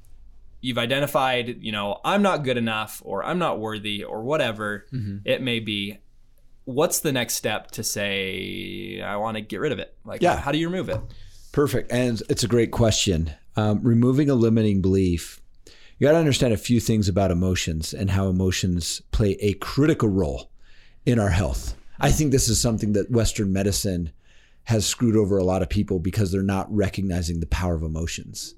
You've 0.63 0.79
identified, 0.79 1.59
you 1.61 1.73
know, 1.73 2.01
I'm 2.05 2.23
not 2.23 2.45
good 2.45 2.57
enough, 2.57 3.03
or 3.05 3.25
I'm 3.25 3.39
not 3.39 3.59
worthy, 3.61 4.05
or 4.05 4.23
whatever 4.23 4.87
it 5.25 5.43
may 5.43 5.59
be. 5.61 5.99
What's 6.65 7.01
the 7.01 7.11
next 7.13 7.35
step 7.35 7.73
to 7.73 7.83
say 7.83 9.03
I 9.05 9.17
want 9.17 9.37
to 9.37 9.41
get 9.43 9.59
rid 9.59 9.73
of 9.73 9.81
it? 9.81 9.95
Like, 10.05 10.23
Yeah. 10.23 10.37
how 10.37 10.53
do 10.53 10.59
you 10.59 10.69
remove 10.71 10.89
it? 10.89 11.01
Perfect. 11.51 11.91
And 11.93 12.23
it's 12.31 12.45
a 12.45 12.49
great 12.49 12.71
question. 12.71 13.33
Um, 13.57 13.81
removing 13.83 14.31
a 14.31 14.35
limiting 14.37 14.81
belief, 14.81 15.42
you 16.03 16.09
got 16.09 16.15
to 16.15 16.19
understand 16.19 16.53
a 16.53 16.57
few 16.57 16.81
things 16.81 17.09
about 17.09 17.31
emotions 17.31 17.95
and 17.95 18.11
how 18.11 18.27
emotions 18.27 19.01
play 19.13 19.35
a 19.35 19.53
critical 19.53 20.09
role 20.09 20.51
in 21.07 21.21
our 21.21 21.29
health. 21.29 21.77
I 22.01 22.11
think 22.11 22.33
this 22.33 22.49
is 22.49 22.61
something 22.61 22.95
that 22.95 23.13
Western 23.13 23.53
medicine 23.53 24.11
has 24.65 24.85
screwed 24.85 25.15
over 25.15 25.39
a 25.39 25.45
lot 25.45 25.63
of 25.63 25.69
people 25.69 26.01
because 26.01 26.33
they're 26.33 26.43
not 26.43 26.67
recognizing 26.75 27.39
the 27.39 27.47
power 27.47 27.77
of 27.77 27.85
emotions 27.85 28.57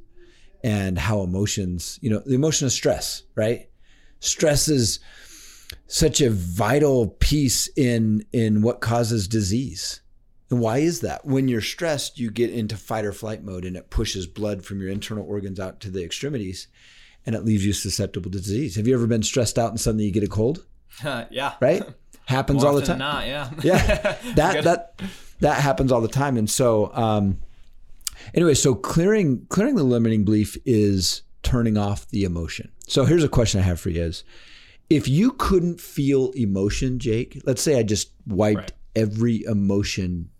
and 0.62 0.98
how 0.98 1.20
emotions, 1.20 1.98
you 2.00 2.08
know, 2.08 2.22
the 2.24 2.34
emotion 2.34 2.64
of 2.64 2.72
stress, 2.72 3.24
right? 3.34 3.68
Stress 4.20 4.66
is 4.68 5.00
such 5.86 6.22
a 6.22 6.30
vital 6.30 7.08
piece 7.08 7.68
in 7.76 8.24
in 8.32 8.62
what 8.62 8.80
causes 8.80 9.28
disease. 9.28 10.00
And 10.48 10.60
why 10.60 10.78
is 10.78 11.02
that? 11.02 11.26
When 11.26 11.48
you're 11.48 11.60
stressed, 11.60 12.18
you 12.18 12.30
get 12.30 12.48
into 12.48 12.78
fight 12.78 13.04
or 13.04 13.12
flight 13.12 13.44
mode 13.44 13.66
and 13.66 13.76
it 13.76 13.90
pushes 13.90 14.26
blood 14.26 14.64
from 14.64 14.80
your 14.80 14.88
internal 14.88 15.26
organs 15.28 15.60
out 15.60 15.80
to 15.80 15.90
the 15.90 16.02
extremities 16.02 16.68
and 17.26 17.34
it 17.34 17.44
leaves 17.44 17.64
you 17.64 17.72
susceptible 17.72 18.30
to 18.30 18.38
disease. 18.38 18.76
Have 18.76 18.86
you 18.86 18.94
ever 18.94 19.06
been 19.06 19.22
stressed 19.22 19.58
out 19.58 19.70
and 19.70 19.80
suddenly 19.80 20.04
you 20.04 20.10
get 20.12 20.22
a 20.24 20.28
cold? 20.28 20.64
yeah. 21.30 21.54
Right? 21.60 21.82
Happens 22.26 22.62
More 22.62 22.70
all 22.72 22.76
the 22.76 22.86
time. 22.86 22.98
not, 22.98 23.26
yeah. 23.26 23.50
Yeah. 23.62 24.16
That 24.34 24.64
that 24.64 25.02
that 25.40 25.60
happens 25.60 25.92
all 25.92 26.00
the 26.00 26.08
time. 26.08 26.36
And 26.36 26.48
so 26.48 26.90
um 26.94 27.38
anyway, 28.34 28.54
so 28.54 28.74
clearing 28.74 29.46
clearing 29.50 29.74
the 29.76 29.82
limiting 29.84 30.24
belief 30.24 30.56
is 30.64 31.22
turning 31.42 31.76
off 31.76 32.08
the 32.08 32.24
emotion. 32.24 32.70
So 32.86 33.04
here's 33.04 33.24
a 33.24 33.28
question 33.28 33.60
I 33.60 33.64
have 33.64 33.78
for 33.80 33.90
you 33.90 34.02
is 34.02 34.24
if 34.90 35.06
you 35.08 35.32
couldn't 35.32 35.80
feel 35.80 36.30
emotion, 36.32 36.98
Jake, 36.98 37.42
let's 37.44 37.60
say 37.62 37.78
I 37.78 37.82
just 37.82 38.10
wiped 38.26 38.56
Right. 38.58 38.72
every 38.96 39.44
emotion 39.44 40.30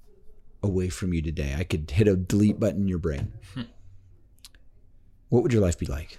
away 0.62 0.88
from 0.88 1.12
you 1.12 1.20
today. 1.20 1.54
I 1.58 1.64
could 1.64 1.90
hit 1.90 2.08
a 2.08 2.16
delete 2.16 2.58
button 2.60 2.82
in 2.82 2.88
your 2.88 2.98
brain. 2.98 3.32
Hmm. 3.54 3.62
What 5.28 5.42
would 5.42 5.52
your 5.52 5.62
life 5.62 5.78
be 5.78 5.86
like? 5.86 6.18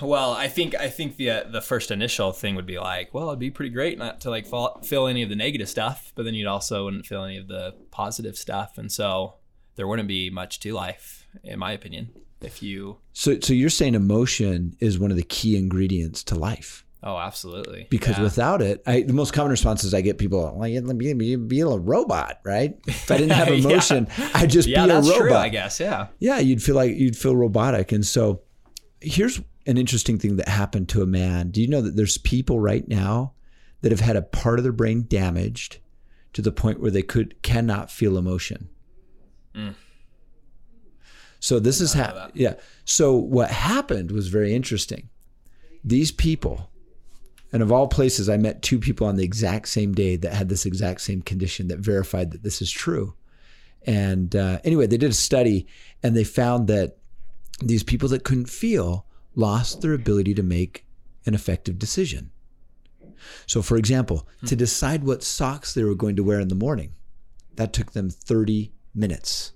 Well, 0.00 0.32
I 0.32 0.48
think 0.48 0.74
I 0.74 0.88
think 0.88 1.16
the 1.16 1.30
uh, 1.30 1.44
the 1.50 1.60
first 1.60 1.90
initial 1.90 2.32
thing 2.32 2.54
would 2.54 2.66
be 2.66 2.78
like, 2.78 3.12
well, 3.12 3.28
it'd 3.28 3.38
be 3.38 3.50
pretty 3.50 3.70
great 3.70 3.98
not 3.98 4.20
to 4.22 4.30
like 4.30 4.46
fall, 4.46 4.80
feel 4.82 5.06
any 5.06 5.22
of 5.22 5.28
the 5.28 5.36
negative 5.36 5.68
stuff, 5.68 6.12
but 6.14 6.24
then 6.24 6.34
you'd 6.34 6.46
also 6.46 6.84
wouldn't 6.84 7.06
feel 7.06 7.24
any 7.24 7.36
of 7.38 7.48
the 7.48 7.74
positive 7.90 8.36
stuff, 8.36 8.78
and 8.78 8.90
so 8.92 9.34
there 9.76 9.86
wouldn't 9.88 10.08
be 10.08 10.30
much 10.30 10.60
to 10.60 10.72
life, 10.72 11.26
in 11.42 11.58
my 11.58 11.72
opinion, 11.72 12.10
if 12.40 12.62
you. 12.62 12.98
So 13.12 13.40
so 13.40 13.52
you're 13.52 13.70
saying 13.70 13.94
emotion 13.94 14.76
is 14.80 14.98
one 14.98 15.10
of 15.10 15.16
the 15.16 15.22
key 15.24 15.56
ingredients 15.56 16.22
to 16.24 16.34
life. 16.34 16.84
Oh, 17.04 17.16
absolutely. 17.18 17.88
because 17.90 18.16
Yeah. 18.18 18.22
without 18.22 18.62
it, 18.62 18.80
I, 18.86 19.02
the 19.02 19.12
most 19.12 19.32
common 19.32 19.50
responses 19.50 19.92
I 19.92 20.02
get 20.02 20.18
people 20.18 20.44
are, 20.46 20.54
well, 20.54 20.68
you'd 20.68 20.86
be, 20.98 21.26
you'd 21.26 21.48
be 21.48 21.60
a 21.62 21.66
robot, 21.66 22.38
right? 22.44 22.78
If 22.86 23.10
I 23.10 23.16
didn't 23.16 23.32
have 23.32 23.48
Yeah. 23.48 23.54
emotion, 23.54 24.06
I'd 24.34 24.50
just 24.50 24.68
yeah, 24.68 24.84
be 24.84 24.90
a 24.90 24.94
that's 24.94 25.08
robot. 25.08 25.20
true. 25.20 25.34
I 25.34 25.48
guess. 25.48 25.80
Yeah. 25.80 26.06
Yeah, 26.20 26.38
you'd 26.38 26.62
feel 26.62 26.76
like 26.76 26.94
you'd 26.94 27.16
feel 27.16 27.34
robotic. 27.34 27.90
And 27.90 28.06
so 28.06 28.42
here's 29.00 29.40
an 29.66 29.76
interesting 29.78 30.18
thing 30.18 30.36
that 30.36 30.48
happened 30.48 30.88
to 30.90 31.02
a 31.02 31.06
man. 31.06 31.50
Do 31.50 31.60
you 31.60 31.68
know 31.68 31.80
that 31.82 31.96
there's 31.96 32.18
people 32.18 32.60
right 32.60 32.86
now 32.88 33.32
that 33.80 33.92
have 33.92 34.00
had 34.00 34.16
a 34.16 34.22
part 34.22 34.58
of 34.58 34.62
their 34.62 34.72
brain 34.72 35.06
damaged 35.08 35.78
to 36.32 36.42
the 36.42 36.52
point 36.52 36.80
where 36.80 36.90
they 36.90 37.02
could 37.02 37.40
cannot 37.42 37.90
feel 37.90 38.16
emotion? 38.18 38.68
So 41.40 41.58
this 41.58 41.80
is 41.80 41.92
ha- 41.94 42.30
yeah. 42.34 42.54
So 42.84 43.14
what 43.14 43.50
happened 43.50 44.10
was 44.12 44.28
very 44.28 44.54
interesting. 44.54 45.08
These 45.84 46.12
people 46.12 46.70
And 47.52 47.62
of 47.62 47.70
all 47.70 47.86
places, 47.86 48.28
I 48.28 48.38
met 48.38 48.62
two 48.62 48.78
people 48.78 49.06
on 49.06 49.16
the 49.16 49.24
exact 49.24 49.68
same 49.68 49.92
day 49.92 50.16
that 50.16 50.32
had 50.32 50.48
this 50.48 50.64
exact 50.64 51.02
same 51.02 51.20
condition 51.20 51.68
that 51.68 51.78
verified 51.80 52.30
that 52.30 52.42
this 52.42 52.62
is 52.62 52.70
true. 52.70 53.14
And 53.84 54.34
uh, 54.34 54.58
anyway, 54.64 54.86
they 54.86 54.96
did 54.96 55.10
a 55.10 55.14
study 55.14 55.66
and 56.02 56.16
they 56.16 56.24
found 56.24 56.66
that 56.68 56.96
these 57.60 57.82
people 57.82 58.08
that 58.08 58.24
couldn't 58.24 58.48
feel 58.48 59.06
lost 59.34 59.80
their 59.80 59.92
ability 59.92 60.34
to 60.34 60.42
make 60.42 60.86
an 61.26 61.34
effective 61.34 61.78
decision. 61.78 62.30
So, 63.46 63.62
for 63.62 63.76
example, 63.76 64.26
hmm. 64.40 64.46
to 64.46 64.56
decide 64.56 65.04
what 65.04 65.22
socks 65.22 65.74
they 65.74 65.84
were 65.84 65.94
going 65.94 66.16
to 66.16 66.24
wear 66.24 66.40
in 66.40 66.48
the 66.48 66.54
morning, 66.54 66.94
that 67.54 67.72
took 67.72 67.92
them 67.92 68.10
30 68.10 68.72
minutes. 68.94 69.52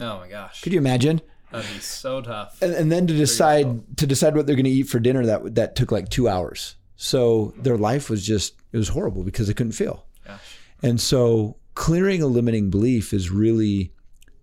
Oh 0.00 0.18
my 0.18 0.28
gosh. 0.28 0.62
Could 0.62 0.72
you 0.72 0.78
imagine? 0.78 1.20
That'd 1.50 1.70
be 1.72 1.80
so 1.80 2.20
tough. 2.20 2.60
And, 2.62 2.74
and 2.74 2.92
then 2.92 3.06
to 3.06 3.14
decide 3.14 3.96
to 3.96 4.06
decide 4.06 4.36
what 4.36 4.46
they're 4.46 4.56
going 4.56 4.64
to 4.64 4.70
eat 4.70 4.88
for 4.88 4.98
dinner 4.98 5.24
that 5.26 5.54
that 5.54 5.76
took 5.76 5.90
like 5.90 6.08
2 6.10 6.28
hours. 6.28 6.76
So 6.96 7.54
their 7.56 7.78
life 7.78 8.10
was 8.10 8.24
just 8.24 8.54
it 8.72 8.76
was 8.76 8.88
horrible 8.88 9.24
because 9.24 9.46
they 9.46 9.54
couldn't 9.54 9.72
feel. 9.72 10.04
Gosh. 10.26 10.58
And 10.82 11.00
so 11.00 11.56
clearing 11.74 12.22
a 12.22 12.26
limiting 12.26 12.70
belief 12.70 13.12
is 13.12 13.30
really 13.30 13.92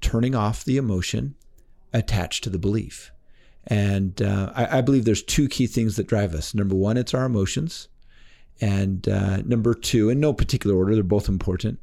turning 0.02 0.36
off 0.36 0.64
the 0.64 0.78
emotion 0.78 1.36
attached 1.94 2.44
to 2.44 2.50
the 2.50 2.60
belief. 2.60 3.12
And 3.68 4.22
uh, 4.22 4.52
I, 4.56 4.78
I, 4.78 4.82
believe 4.82 5.06
there's 5.06 5.24
two 5.24 5.48
key 5.48 5.66
things 5.66 5.96
that 5.96 6.06
drive 6.06 6.36
us. 6.36 6.54
Number 6.54 6.76
one, 6.76 6.98
it's 6.98 7.16
our 7.16 7.26
emotions. 7.26 7.88
And 8.62 9.08
uh, 9.10 9.38
number 9.38 9.74
two, 9.74 10.10
in 10.10 10.20
no 10.20 10.34
particular 10.34 10.76
order, 10.76 10.94
they're 10.94 11.04
both 11.04 11.28
important, 11.28 11.80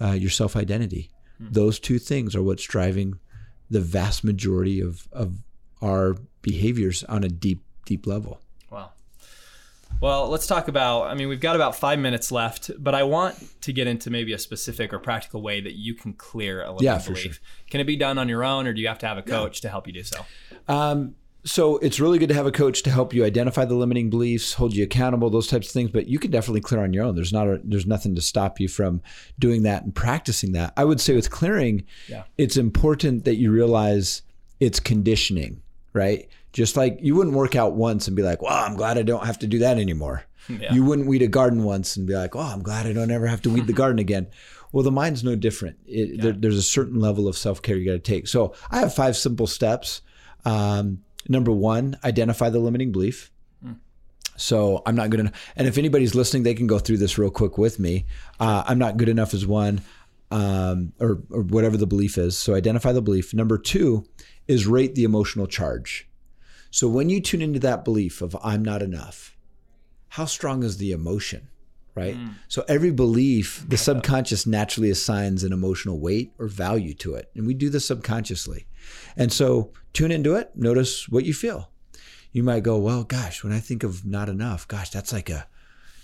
uh, 0.00 0.12
your 0.12 0.30
self 0.30 0.56
identity. 0.56 1.10
Hmm. 1.38 1.48
Those 1.50 1.78
two 1.78 1.98
things 1.98 2.34
are 2.34 2.42
what's 2.42 2.64
driving 2.64 3.18
the 3.68 3.80
vast 3.80 4.24
majority 4.24 4.80
of, 4.80 5.08
of 5.12 5.36
our 5.82 6.16
behaviors 6.42 7.04
on 7.04 7.22
a 7.22 7.28
deep, 7.28 7.60
deep 7.84 8.06
level. 8.06 8.40
Well, 10.00 10.28
let's 10.30 10.46
talk 10.46 10.68
about. 10.68 11.08
I 11.08 11.14
mean, 11.14 11.28
we've 11.28 11.40
got 11.40 11.56
about 11.56 11.76
five 11.76 11.98
minutes 11.98 12.32
left, 12.32 12.70
but 12.78 12.94
I 12.94 13.02
want 13.02 13.36
to 13.60 13.72
get 13.72 13.86
into 13.86 14.10
maybe 14.10 14.32
a 14.32 14.38
specific 14.38 14.94
or 14.94 14.98
practical 14.98 15.42
way 15.42 15.60
that 15.60 15.74
you 15.74 15.94
can 15.94 16.14
clear 16.14 16.62
a 16.62 16.68
limiting 16.68 16.84
yeah, 16.86 16.98
belief. 16.98 17.18
Sure. 17.18 17.32
Can 17.70 17.80
it 17.80 17.84
be 17.84 17.96
done 17.96 18.16
on 18.16 18.28
your 18.28 18.42
own, 18.42 18.66
or 18.66 18.72
do 18.72 18.80
you 18.80 18.88
have 18.88 18.98
to 19.00 19.06
have 19.06 19.18
a 19.18 19.22
coach 19.22 19.58
yeah. 19.58 19.62
to 19.62 19.68
help 19.68 19.86
you 19.86 19.92
do 19.92 20.02
so? 20.02 20.24
Um, 20.68 21.16
so 21.44 21.76
it's 21.78 22.00
really 22.00 22.18
good 22.18 22.30
to 22.30 22.34
have 22.34 22.46
a 22.46 22.52
coach 22.52 22.82
to 22.84 22.90
help 22.90 23.12
you 23.12 23.24
identify 23.24 23.66
the 23.66 23.74
limiting 23.74 24.08
beliefs, 24.08 24.54
hold 24.54 24.74
you 24.74 24.84
accountable, 24.84 25.28
those 25.28 25.48
types 25.48 25.68
of 25.68 25.72
things. 25.72 25.90
But 25.90 26.06
you 26.06 26.18
can 26.18 26.30
definitely 26.30 26.62
clear 26.62 26.82
on 26.82 26.94
your 26.94 27.04
own. 27.04 27.14
There's 27.14 27.32
not 27.32 27.46
a, 27.46 27.60
there's 27.62 27.86
nothing 27.86 28.14
to 28.14 28.22
stop 28.22 28.58
you 28.58 28.68
from 28.68 29.02
doing 29.38 29.64
that 29.64 29.84
and 29.84 29.94
practicing 29.94 30.52
that. 30.52 30.72
I 30.78 30.84
would 30.84 31.00
say 31.00 31.14
with 31.14 31.30
clearing, 31.30 31.84
yeah. 32.08 32.24
it's 32.38 32.56
important 32.56 33.26
that 33.26 33.36
you 33.36 33.50
realize 33.50 34.22
it's 34.60 34.80
conditioning, 34.80 35.62
right? 35.92 36.28
Just 36.52 36.76
like 36.76 36.98
you 37.00 37.14
wouldn't 37.14 37.36
work 37.36 37.54
out 37.54 37.74
once 37.74 38.08
and 38.08 38.16
be 38.16 38.22
like, 38.22 38.42
"Well, 38.42 38.52
I'm 38.52 38.76
glad 38.76 38.98
I 38.98 39.02
don't 39.02 39.26
have 39.26 39.38
to 39.40 39.46
do 39.46 39.58
that 39.60 39.78
anymore." 39.78 40.24
Yeah. 40.48 40.72
You 40.72 40.84
wouldn't 40.84 41.06
weed 41.06 41.22
a 41.22 41.28
garden 41.28 41.64
once 41.64 41.96
and 41.96 42.06
be 42.06 42.14
like, 42.14 42.34
"Oh, 42.34 42.40
I'm 42.40 42.62
glad 42.62 42.86
I 42.86 42.92
don't 42.92 43.10
ever 43.10 43.26
have 43.26 43.42
to 43.42 43.50
weed 43.50 43.66
the 43.66 43.72
garden 43.82 43.98
again." 43.98 44.26
Well, 44.72 44.84
the 44.84 44.92
mind's 44.92 45.24
no 45.24 45.36
different. 45.36 45.78
It, 45.86 46.16
yeah. 46.16 46.22
there, 46.22 46.32
there's 46.32 46.56
a 46.56 46.62
certain 46.62 47.00
level 47.00 47.28
of 47.28 47.36
self 47.36 47.62
care 47.62 47.76
you 47.76 47.86
got 47.86 47.92
to 47.92 47.98
take. 47.98 48.28
So 48.28 48.54
I 48.70 48.78
have 48.80 48.94
five 48.94 49.16
simple 49.16 49.46
steps. 49.46 50.02
Um, 50.44 51.02
number 51.28 51.52
one, 51.52 51.98
identify 52.04 52.50
the 52.50 52.58
limiting 52.58 52.92
belief. 52.92 53.30
Hmm. 53.62 53.72
So 54.36 54.82
I'm 54.86 54.96
not 54.96 55.10
good 55.10 55.20
enough. 55.20 55.52
And 55.56 55.66
if 55.66 55.78
anybody's 55.78 56.14
listening, 56.14 56.44
they 56.44 56.54
can 56.54 56.66
go 56.66 56.78
through 56.78 56.98
this 56.98 57.18
real 57.18 57.30
quick 57.30 57.58
with 57.58 57.78
me. 57.78 58.06
Uh, 58.38 58.64
I'm 58.66 58.78
not 58.78 58.96
good 58.96 59.08
enough 59.08 59.34
as 59.34 59.46
one, 59.46 59.82
um, 60.30 60.92
or, 61.00 61.22
or 61.30 61.42
whatever 61.42 61.76
the 61.76 61.86
belief 61.86 62.16
is. 62.16 62.36
So 62.36 62.54
identify 62.54 62.92
the 62.92 63.02
belief. 63.02 63.34
Number 63.34 63.58
two 63.58 64.04
is 64.46 64.66
rate 64.66 64.94
the 64.94 65.04
emotional 65.04 65.46
charge. 65.46 66.08
So 66.70 66.88
when 66.88 67.08
you 67.10 67.20
tune 67.20 67.42
into 67.42 67.58
that 67.60 67.84
belief 67.84 68.22
of 68.22 68.36
I'm 68.42 68.64
not 68.64 68.82
enough, 68.82 69.36
how 70.08 70.24
strong 70.24 70.62
is 70.62 70.78
the 70.78 70.92
emotion? 70.92 71.48
Right. 71.96 72.16
Mm. 72.16 72.34
So 72.48 72.64
every 72.68 72.92
belief, 72.92 73.64
the 73.68 73.76
subconscious 73.76 74.46
naturally 74.46 74.90
assigns 74.90 75.42
an 75.42 75.52
emotional 75.52 75.98
weight 75.98 76.32
or 76.38 76.46
value 76.46 76.94
to 76.94 77.14
it. 77.14 77.30
And 77.34 77.46
we 77.46 77.52
do 77.52 77.68
this 77.68 77.86
subconsciously. 77.86 78.66
And 79.16 79.32
so 79.32 79.72
tune 79.92 80.12
into 80.12 80.36
it, 80.36 80.52
notice 80.54 81.08
what 81.08 81.24
you 81.24 81.34
feel. 81.34 81.70
You 82.32 82.44
might 82.44 82.62
go, 82.62 82.78
well, 82.78 83.02
gosh, 83.02 83.42
when 83.42 83.52
I 83.52 83.58
think 83.58 83.82
of 83.82 84.06
not 84.06 84.28
enough, 84.28 84.68
gosh, 84.68 84.90
that's 84.90 85.12
like 85.12 85.28
a, 85.28 85.48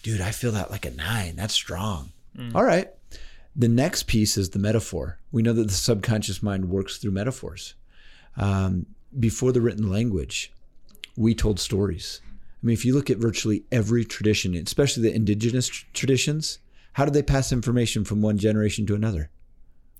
dude, 0.03 0.21
I 0.21 0.33
feel 0.33 0.53
that 0.53 0.73
like 0.73 0.85
a 0.85 0.91
nine. 0.91 1.37
That's 1.37 1.55
strong. 1.55 2.13
Mm. 2.37 2.55
All 2.55 2.65
right. 2.65 2.91
The 3.55 3.69
next 3.69 4.09
piece 4.09 4.37
is 4.37 4.51
the 4.51 4.59
metaphor. 4.59 5.21
We 5.31 5.43
know 5.43 5.53
that 5.53 5.69
the 5.69 5.73
subconscious 5.73 6.43
mind 6.43 6.69
works 6.69 6.99
through 6.99 7.13
metaphors. 7.13 7.75
Um, 8.37 8.87
before 9.19 9.53
the 9.53 9.63
written 9.63 9.89
language, 9.91 10.53
we 11.17 11.35
told 11.35 11.61
stories. 11.61 12.21
I 12.63 12.67
mean, 12.67 12.75
if 12.75 12.85
you 12.85 12.95
look 12.95 13.11
at 13.11 13.19
virtually 13.19 13.65
every 13.71 14.05
tradition, 14.05 14.55
especially 14.55 15.05
the 15.05 15.15
indigenous 15.15 15.69
traditions, 15.69 16.59
how 16.95 17.05
did 17.05 17.15
they 17.15 17.23
pass 17.23 17.53
information 17.53 18.05
from 18.05 18.23
one 18.23 18.39
generation 18.39 18.87
to 18.87 18.95
another? 18.95 19.31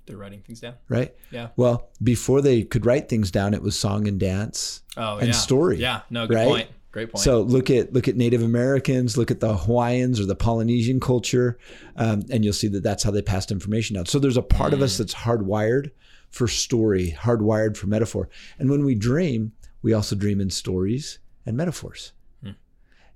They're 0.07 0.17
writing 0.17 0.41
things 0.41 0.61
down. 0.61 0.75
Right? 0.89 1.15
Yeah. 1.31 1.49
Well, 1.57 1.89
before 2.03 2.41
they 2.41 2.63
could 2.63 2.87
write 2.87 3.09
things 3.09 3.31
down, 3.31 3.55
it 3.55 3.63
was 3.63 3.79
song 3.79 4.09
and 4.09 4.19
dance 4.19 4.83
oh, 4.97 5.19
and 5.19 5.29
yeah. 5.29 5.33
story. 5.33 5.79
Yeah. 5.79 6.03
No, 6.11 6.27
good 6.27 6.37
right? 6.37 6.47
point. 6.47 6.69
Great 6.93 7.13
point. 7.13 7.23
So 7.23 7.43
look 7.43 7.69
at 7.69 7.93
look 7.93 8.09
at 8.09 8.17
Native 8.17 8.43
Americans, 8.43 9.19
look 9.19 9.31
at 9.31 9.41
the 9.41 9.55
Hawaiians 9.55 10.19
or 10.19 10.25
the 10.25 10.35
Polynesian 10.35 10.99
culture, 10.99 11.59
um, 11.97 12.23
and 12.31 12.43
you'll 12.43 12.55
see 12.55 12.69
that 12.69 12.83
that's 12.83 13.03
how 13.03 13.11
they 13.11 13.21
passed 13.21 13.51
information 13.51 13.97
down. 13.97 14.07
So 14.07 14.19
there's 14.19 14.39
a 14.39 14.43
part 14.43 14.71
mm. 14.71 14.77
of 14.77 14.83
us 14.83 14.95
mm. 14.95 14.99
that's 14.99 15.15
hardwired 15.15 15.91
for 16.31 16.49
story, 16.49 17.15
hardwired 17.19 17.77
for 17.77 17.87
metaphor. 17.87 18.31
And 18.59 18.71
when 18.71 18.85
we 18.85 18.95
dream, 18.95 19.53
we 19.83 19.93
also 19.93 20.17
dream 20.17 20.41
in 20.41 20.51
stories 20.51 21.19
and 21.45 21.57
metaphors. 21.57 22.13
Hmm. 22.43 22.51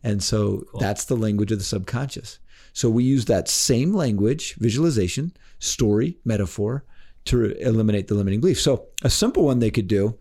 And 0.03 0.23
so 0.23 0.64
cool. 0.70 0.81
that's 0.81 1.05
the 1.05 1.16
language 1.16 1.53
of 1.53 1.59
the 1.59 1.64
subconscious. 1.64 2.38
So 2.73 2.88
we 2.88 3.05
use 3.05 3.25
that 3.25 3.49
same 3.49 3.92
language, 3.92 4.55
visualization, 4.55 5.33
story, 5.59 6.18
metaphor, 6.25 6.85
to 7.27 7.53
eliminate 7.59 8.09
the 8.09 8.14
limiting 8.14 8.40
belief. 8.40 8.61
So 8.61 8.87
a 9.03 9.11
simple 9.11 9.44
one 9.44 9.59
they 9.59 9.70
could 9.70 9.88
do 9.88 10.18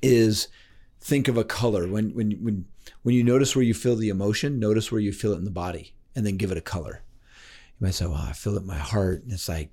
is 0.00 0.48
think 1.00 1.28
of 1.28 1.36
a 1.36 1.44
color. 1.44 1.88
When 1.88 2.14
when 2.14 2.32
when 2.42 2.64
when 3.02 3.14
you 3.14 3.24
notice 3.24 3.54
where 3.54 3.64
you 3.64 3.74
feel 3.74 3.96
the 3.96 4.08
emotion, 4.08 4.58
notice 4.58 4.90
where 4.90 5.00
you 5.00 5.12
feel 5.12 5.32
it 5.32 5.38
in 5.38 5.44
the 5.44 5.50
body, 5.50 5.94
and 6.14 6.24
then 6.24 6.36
give 6.36 6.52
it 6.52 6.58
a 6.58 6.62
color. 6.62 7.02
You 7.78 7.86
might 7.86 7.94
say, 7.94 8.06
"Well, 8.06 8.14
I 8.14 8.32
feel 8.32 8.56
it 8.56 8.62
in 8.62 8.66
my 8.66 8.78
heart," 8.78 9.22
and 9.22 9.32
it's 9.32 9.48
like 9.48 9.70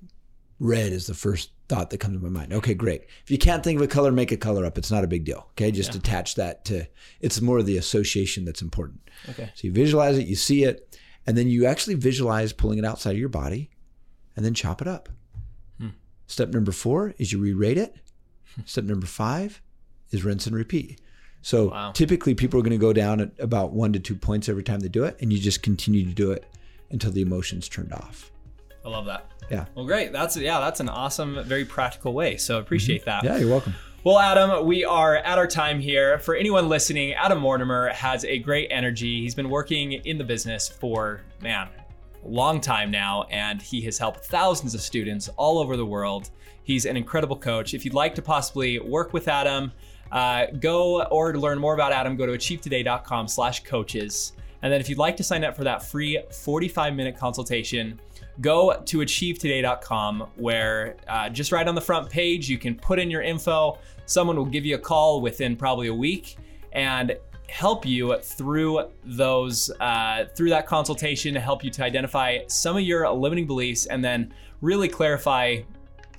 red 0.60 0.92
is 0.92 1.08
the 1.08 1.14
first 1.14 1.52
thought 1.68 1.90
that 1.90 2.00
comes 2.00 2.18
to 2.18 2.24
my 2.24 2.30
mind. 2.30 2.54
Okay, 2.54 2.74
great. 2.74 3.06
If 3.24 3.32
you 3.32 3.38
can't 3.38 3.64
think 3.64 3.78
of 3.78 3.84
a 3.84 3.88
color, 3.88 4.12
make 4.12 4.32
a 4.32 4.38
color 4.38 4.66
up. 4.66 4.78
It's 4.78 4.92
not 4.92 5.04
a 5.04 5.08
big 5.08 5.24
deal. 5.24 5.48
Okay, 5.52 5.72
just 5.72 5.94
yeah. 5.94 6.00
attach 6.00 6.36
that 6.36 6.66
to. 6.66 6.88
It's 7.22 7.42
more 7.42 7.60
of 7.60 7.66
the 7.66 7.78
association 7.78 8.46
that's 8.46 8.62
important. 8.62 9.00
Okay. 9.30 9.52
So 9.56 9.68
you 9.68 9.72
visualize 9.72 10.18
it, 10.18 10.28
you 10.28 10.36
see 10.36 10.64
it, 10.64 10.98
and 11.26 11.38
then 11.38 11.48
you 11.48 11.66
actually 11.66 11.96
visualize 11.96 12.54
pulling 12.54 12.80
it 12.80 12.86
outside 12.86 13.12
of 13.12 13.18
your 13.18 13.30
body 13.30 13.70
and 14.36 14.46
then 14.46 14.54
chop 14.54 14.82
it 14.82 14.88
up. 14.88 15.10
Hmm. 15.80 15.90
Step 16.28 16.50
number 16.50 16.72
four 16.72 17.14
is 17.18 17.32
you 17.32 17.40
re-rate 17.40 17.78
it. 17.78 17.96
Step 18.66 18.84
number 18.84 19.06
five 19.06 19.62
is 20.12 20.24
rinse 20.24 20.48
and 20.48 20.56
repeat. 20.56 21.00
So 21.42 21.70
wow. 21.70 21.92
typically 21.92 22.36
people 22.36 22.60
are 22.60 22.64
going 22.64 22.72
to 22.72 22.78
go 22.78 22.92
down 22.94 23.22
at 23.22 23.32
about 23.40 23.72
one 23.72 23.94
to 23.94 24.00
two 24.00 24.16
points 24.16 24.50
every 24.50 24.64
time 24.64 24.82
they 24.82 24.90
do 24.90 25.06
it, 25.06 25.18
and 25.22 25.32
you 25.32 25.40
just 25.40 25.64
continue 25.64 26.04
to 26.04 26.14
do 26.14 26.32
it 26.32 26.46
until 26.90 27.12
the 27.12 27.22
emotion's 27.22 27.70
turned 27.70 27.94
off. 27.94 28.32
I 28.84 28.90
love 28.90 29.06
that. 29.06 29.26
Yeah. 29.50 29.66
Well, 29.76 29.86
great. 29.86 30.12
That's 30.12 30.38
yeah, 30.38 30.60
that's 30.60 30.80
an 30.80 30.90
awesome, 30.90 31.44
very 31.44 31.66
practical 31.66 32.14
way. 32.14 32.38
So 32.38 32.60
appreciate 32.60 33.02
mm-hmm. 33.06 33.10
that. 33.10 33.24
Yeah, 33.24 33.38
you're 33.38 33.50
welcome. 33.50 33.74
Well, 34.06 34.18
Adam, 34.18 34.66
we 34.66 34.86
are 34.86 35.18
at 35.18 35.38
our 35.38 35.48
time 35.48 35.82
here. 35.82 36.20
For 36.20 36.34
anyone 36.34 36.70
listening, 36.70 37.14
Adam 37.14 37.38
Mortimer 37.40 37.90
has 37.90 38.24
a 38.24 38.40
great 38.40 38.70
energy. 38.72 39.22
He's 39.22 39.36
been 39.36 39.50
working 39.50 39.92
in 39.92 40.18
the 40.18 40.24
business 40.24 40.70
for, 40.70 41.22
man, 41.42 41.68
a 42.24 42.28
long 42.28 42.62
time 42.62 42.92
now, 42.92 43.24
and 43.24 43.62
he 43.62 43.82
has 43.82 43.98
helped 43.98 44.24
thousands 44.26 44.74
of 44.74 44.80
students 44.80 45.28
all 45.36 45.60
over 45.60 45.76
the 45.76 45.86
world. 45.86 46.30
He's 46.64 46.86
an 46.86 46.96
incredible 46.96 47.36
coach. 47.36 47.74
If 47.74 47.84
you'd 47.84 47.94
like 47.94 48.16
to 48.16 48.22
possibly 48.22 48.80
work 48.80 49.12
with 49.12 49.28
Adam, 49.28 49.74
uh, 50.14 50.46
go 50.60 51.04
or 51.04 51.34
to 51.34 51.40
learn 51.40 51.60
more 51.60 51.74
about 51.74 51.92
Adam, 51.92 52.16
go 52.16 52.26
to 52.26 52.32
achievetoday.com 52.32 53.28
slash 53.28 53.64
coaches. 53.64 54.32
And 54.62 54.72
then 54.72 54.80
if 54.80 54.88
you'd 54.88 54.98
like 54.98 55.18
to 55.18 55.24
sign 55.24 55.44
up 55.44 55.56
for 55.56 55.64
that 55.66 55.84
free 55.84 56.22
45 56.32 56.94
minute 56.94 57.18
consultation, 57.18 58.00
go 58.42 58.82
to 58.86 59.00
achievetoday.com 59.00 60.28
where 60.36 60.98
uh, 61.08 61.30
just 61.30 61.52
right 61.52 61.68
on 61.68 61.76
the 61.76 61.82
front 61.82 62.10
page, 62.10 62.50
you 62.50 62.58
can 62.58 62.76
put 62.76 63.00
in 63.00 63.12
your 63.12 63.22
info. 63.22 63.78
Someone 64.06 64.36
will 64.36 64.46
give 64.46 64.66
you 64.66 64.76
a 64.76 64.80
call 64.80 65.22
within 65.22 65.56
probably 65.56 65.88
a 65.88 65.94
week 65.94 66.38
and 66.72 67.18
help 67.50 67.86
you 67.86 68.18
through 68.20 68.90
those 69.04 69.72
uh, 69.80 70.26
through 70.36 70.50
that 70.50 70.68
consultation 70.68 71.34
to 71.34 71.40
help 71.40 71.64
you 71.64 71.72
to 71.72 71.84
identify 71.84 72.38
some 72.48 72.78
of 72.78 72.84
your 72.84 73.10
limiting 73.12 73.48
beliefs 73.48 73.88
and 73.88 74.04
then 74.04 74.34
really 74.62 74.88
clarify 74.88 75.58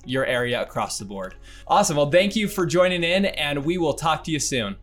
your 0.05 0.25
area 0.25 0.61
across 0.61 0.99
the 0.99 1.05
board. 1.05 1.35
Awesome. 1.67 1.97
Well, 1.97 2.11
thank 2.11 2.35
you 2.35 2.49
for 2.49 2.67
joining 2.67 3.05
in, 3.05 3.27
and 3.27 3.65
we 3.65 3.79
will 3.79 3.95
talk 3.95 4.25
to 4.25 4.31
you 4.31 4.39
soon. 4.39 4.77